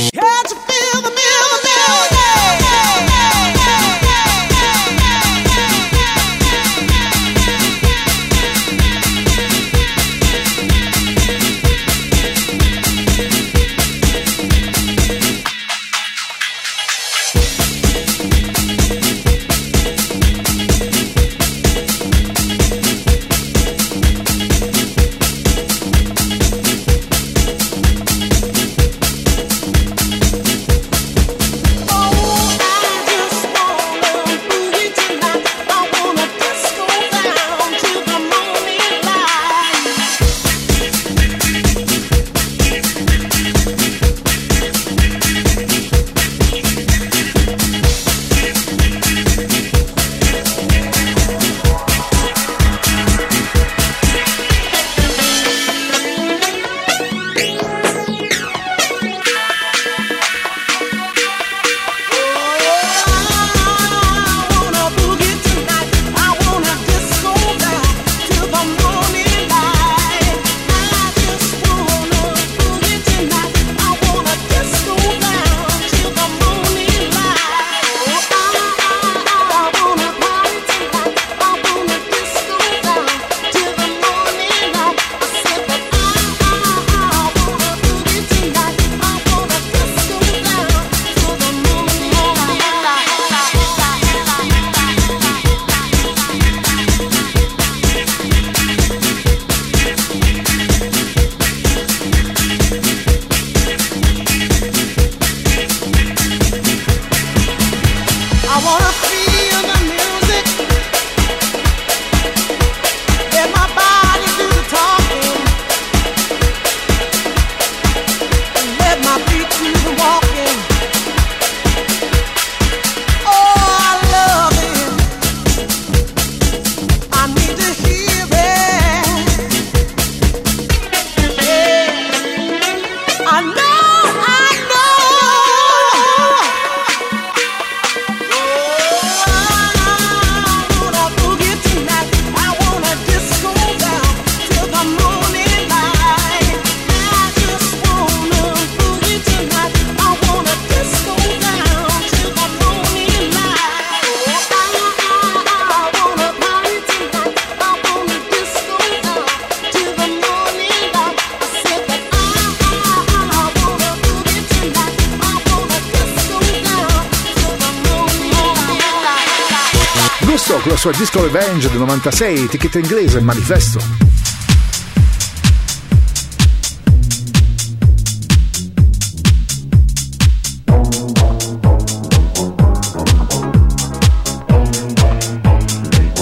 96, 171.92 172.44
etichetta 172.46 172.80
inglese, 172.80 173.20
manifesto. 173.20 173.80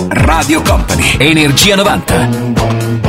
Radio 0.10 0.62
Company, 0.64 1.18
Energia 1.20 1.76
90. 1.76 3.09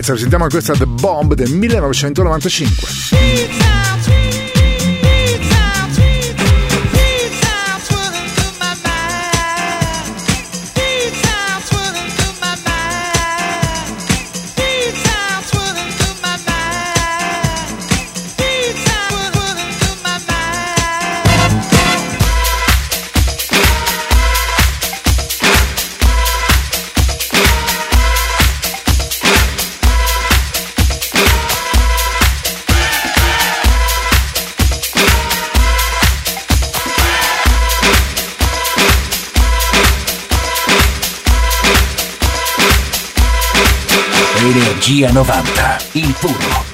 Bucketheads, 0.00 0.20
sentiamo 0.20 0.46
questa 0.46 0.72
The 0.72 0.86
Bomb 0.86 1.34
del 1.34 1.50
1995. 1.50 3.09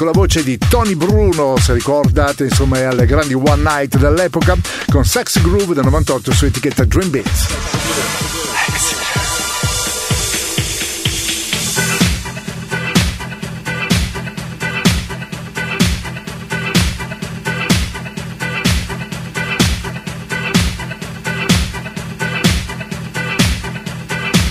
Con 0.00 0.08
la 0.08 0.18
voce 0.18 0.42
di 0.42 0.56
Tony 0.56 0.94
Bruno, 0.94 1.58
se 1.58 1.74
ricordate, 1.74 2.44
insomma, 2.44 2.88
alle 2.88 3.04
grandi 3.04 3.34
One 3.34 3.60
Night 3.60 3.98
dell'epoca, 3.98 4.56
con 4.90 5.04
Sex 5.04 5.42
Groove 5.42 5.74
del 5.74 5.84
98 5.84 6.32
su 6.32 6.46
etichetta 6.46 6.86
Dream 6.86 7.10
Beats. 7.10 7.48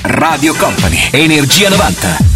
Radio 0.04 0.54
Company, 0.54 1.10
Energia 1.12 1.70
90. 1.70 2.29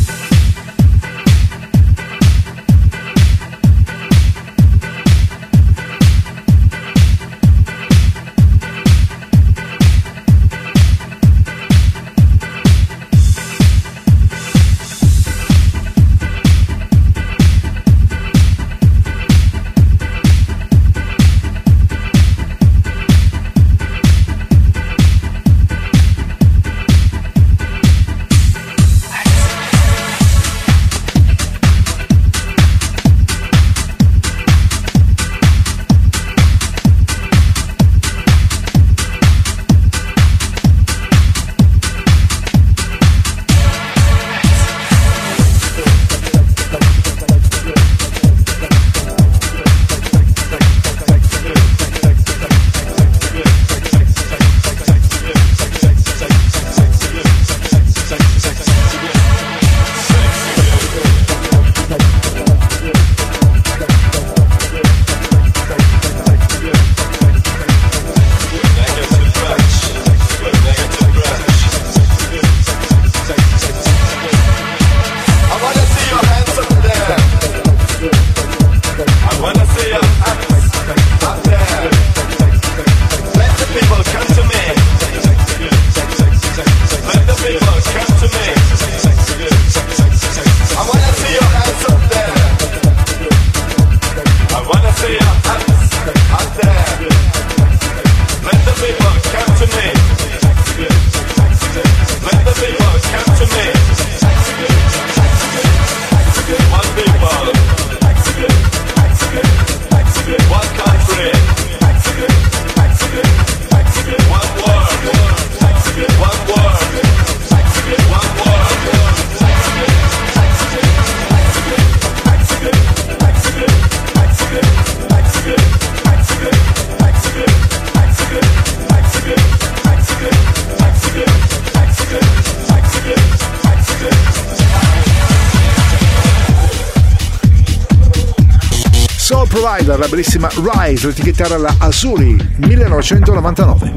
chitarra 141.44 141.56
alla 141.56 141.76
Azuri 141.78 142.38
1999. 142.58 143.94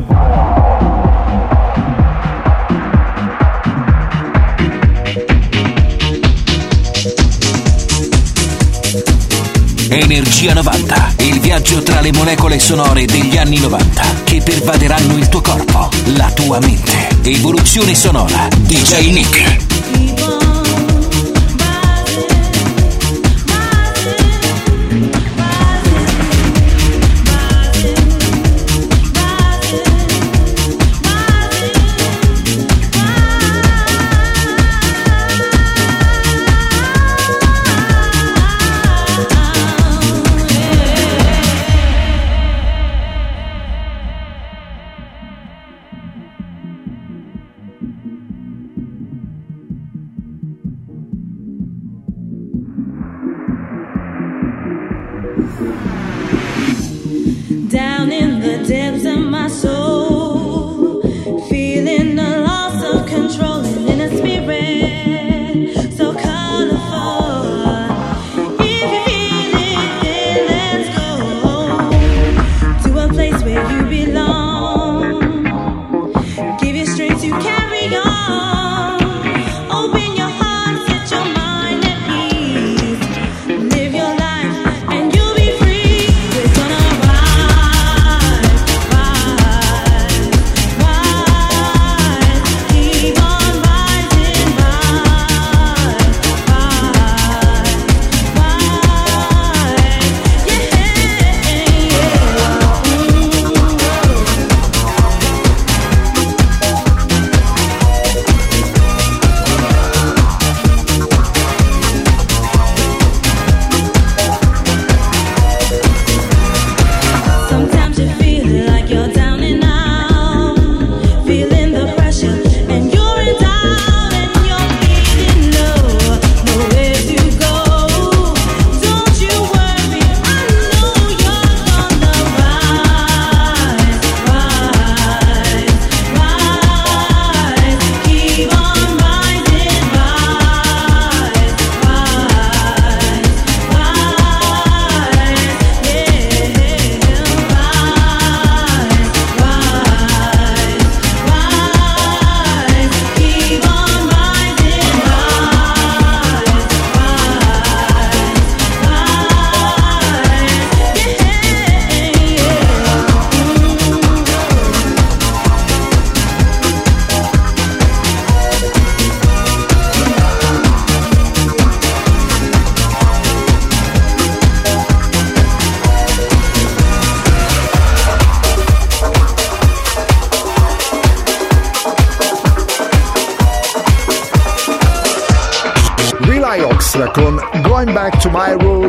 Energia 9.89 10.55
90, 10.55 11.15
il 11.19 11.41
viaggio 11.41 11.83
tra 11.83 12.01
le 12.01 12.13
molecole 12.13 12.59
sonore 12.59 13.05
degli 13.07 13.37
anni 13.37 13.61
90 13.61 14.03
che 14.25 14.41
pervaderanno 14.43 15.17
il 15.17 15.29
tuo 15.29 15.41
corpo, 15.41 15.89
la 16.17 16.31
tua 16.33 16.59
mente. 16.59 17.09
Evoluzione 17.23 17.95
sonora, 17.95 18.49
DJ 18.67 19.13
Nick. 19.13 19.66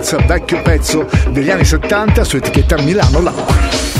Danza, 0.07 0.25
vecchio 0.25 0.61
pezzo 0.61 1.09
degli 1.31 1.49
anni 1.49 1.65
70 1.65 2.23
su 2.23 2.37
etichetta 2.37 2.77
Milano 2.81 3.19
Laura. 3.19 3.96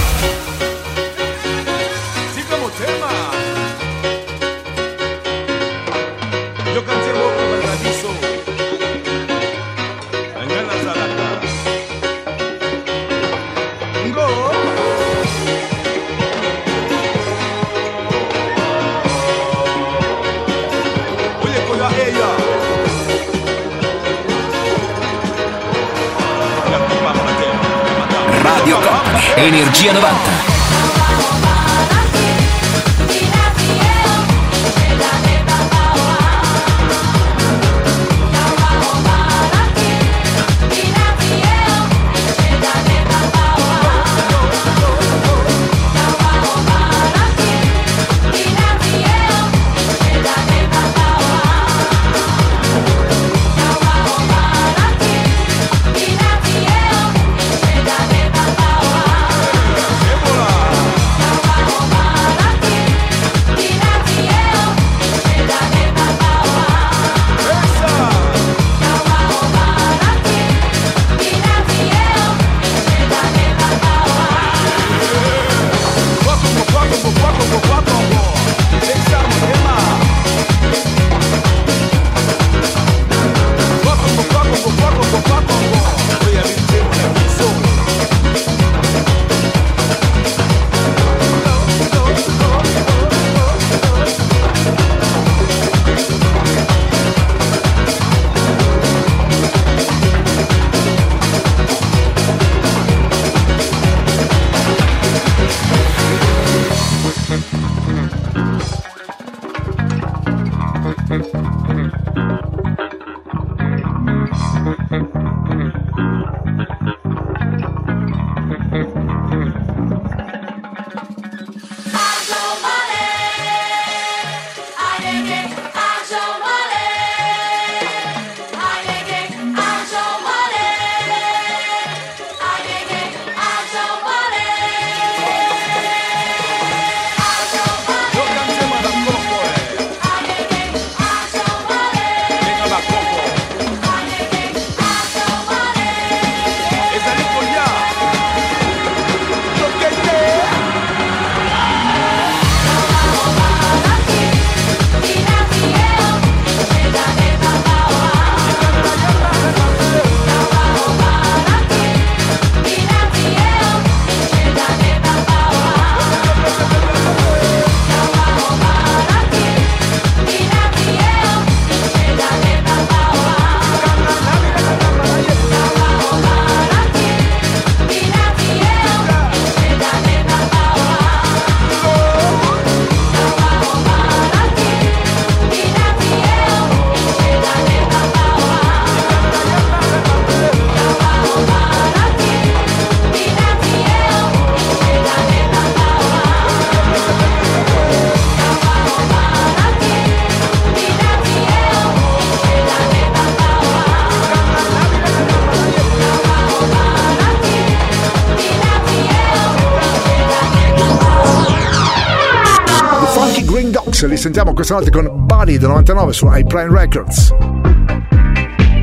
salutiamo 214.38 214.54
questa 214.54 214.76
notte 214.76 214.92
con 214.92 215.26
Buddy 215.26 215.58
del 215.58 215.70
99 215.70 216.14
su 216.14 216.28
iPrime 216.30 216.70
Records. 216.70 217.34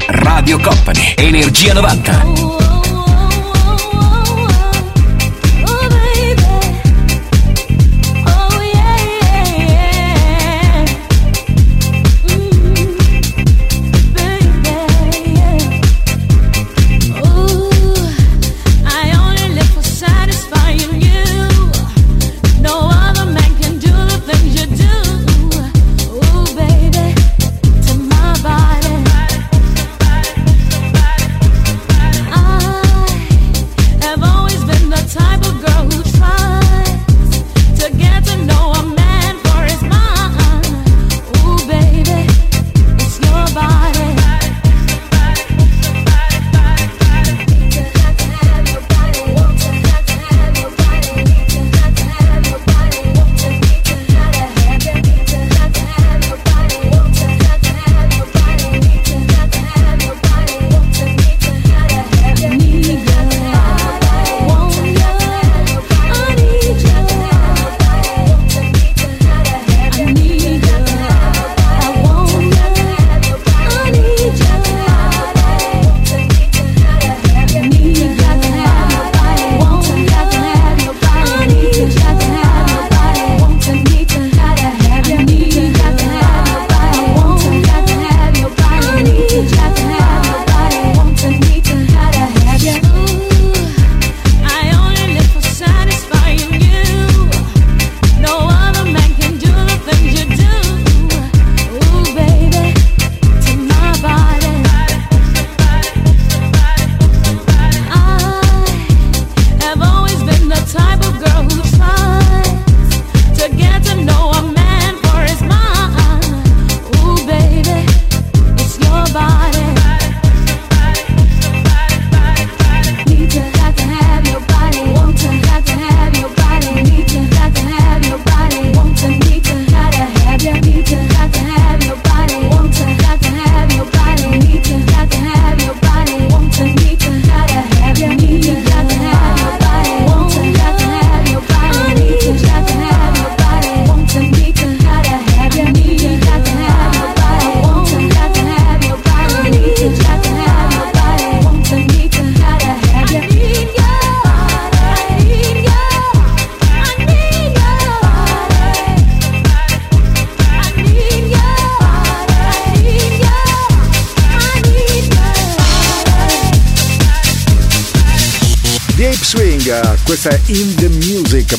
Radio 0.09 0.59
Company, 0.59 1.15
Energia 1.17 1.75
90. 1.75 2.64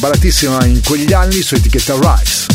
ballatissima 0.06 0.64
in 0.66 0.82
quegli 0.84 1.12
anni 1.14 1.42
su 1.42 1.56
etichetta 1.56 1.96
Rice. 1.96 2.46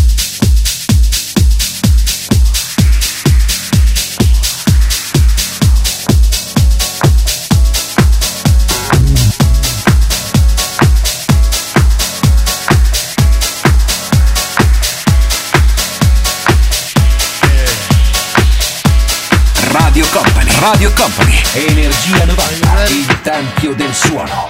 Radio 19.73 20.07
Company, 20.13 20.51
Radio 20.61 20.93
Company, 20.93 21.43
Energia 21.55 22.25
90, 22.27 22.85
il 22.91 23.21
tempio 23.23 23.75
del 23.75 23.93
suono. 23.93 24.50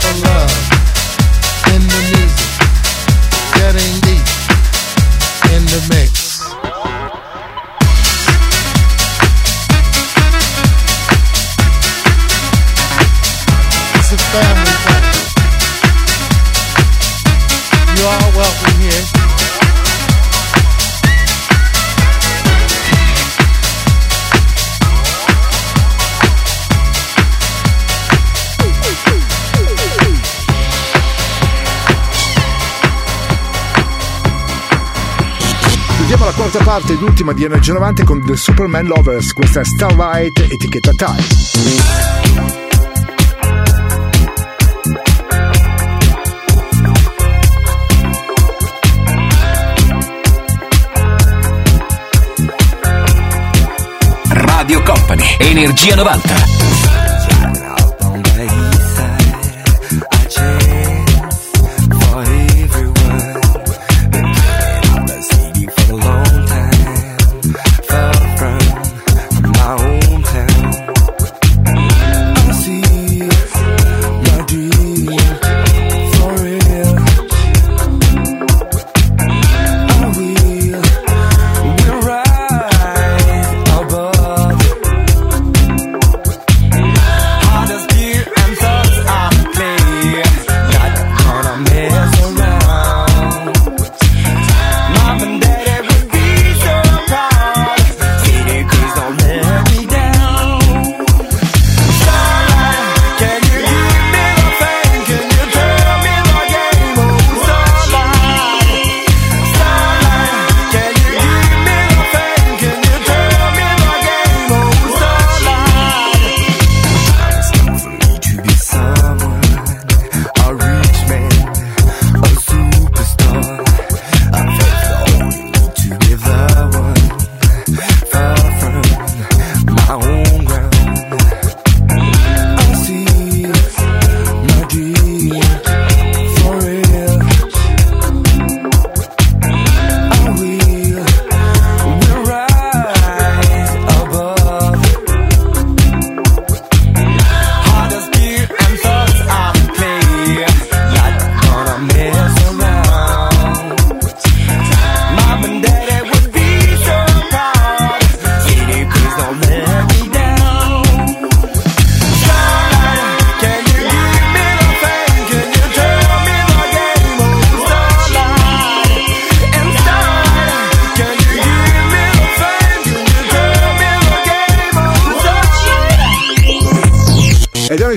I 0.00 0.27
ed 36.98 37.02
ultima 37.04 37.32
di 37.32 37.44
Energia 37.44 37.74
90 37.74 38.02
con 38.02 38.24
The 38.24 38.36
Superman 38.36 38.86
Lovers. 38.86 39.32
Questa 39.32 39.60
è 39.60 39.64
Starlight 39.64 40.46
etichetta 40.50 40.90
Time. 40.92 41.16
Radio 54.30 54.82
Company. 54.82 55.36
Energia 55.38 55.94
90. 55.94 56.67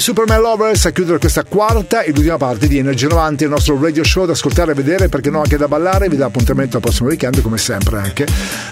Superman 0.02 0.41
Lovers 0.41 0.88
a 0.88 0.90
chiudere 0.90 1.19
questa 1.19 1.44
quarta 1.44 2.02
ed 2.02 2.18
ultima 2.18 2.38
parte 2.38 2.68
di 2.68 2.80
Energia 2.80 3.07
90, 3.07 3.44
il 3.44 3.52
nostro 3.52 3.80
radio 3.80 4.03
show 4.03 4.26
da 4.26 4.32
ascoltare 4.32 4.72
e 4.72 4.73
vedere, 4.73 5.10
perché 5.10 5.30
no 5.30 5.41
anche 5.41 5.57
da 5.57 5.68
ballare. 5.68 6.10
Vi 6.10 6.18
dà 6.18 6.26
appuntamento 6.26 6.78
al 6.78 6.82
prossimo 6.82 7.10
weekend, 7.10 7.40
come 7.44 7.60
sempre 7.60 7.99
anche 7.99 8.26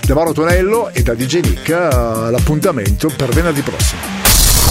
da 0.08 0.16
Mauro 0.16 0.34
Tonello 0.34 0.90
e 0.92 1.04
da 1.04 1.14
DJ 1.14 1.42
Nick. 1.42 1.70
eh, 1.70 2.32
l'appuntamento 2.32 3.14
per 3.16 3.30
venerdì 3.30 3.62
prossimo. 3.62 4.02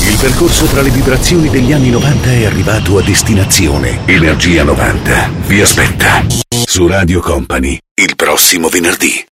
Il 0.00 0.16
percorso 0.18 0.64
tra 0.64 0.82
le 0.82 0.90
vibrazioni 0.90 1.48
degli 1.48 1.72
anni 1.72 1.90
90 1.90 2.28
è 2.28 2.46
arrivato 2.46 2.98
a 2.98 3.02
destinazione. 3.02 4.00
Energia 4.06 4.64
90 4.64 5.30
vi 5.46 5.60
aspetta 5.60 6.26
su 6.64 6.88
Radio 6.88 7.20
Company 7.20 7.78
il 7.94 8.16
prossimo 8.16 8.68
venerdì. 8.68 9.27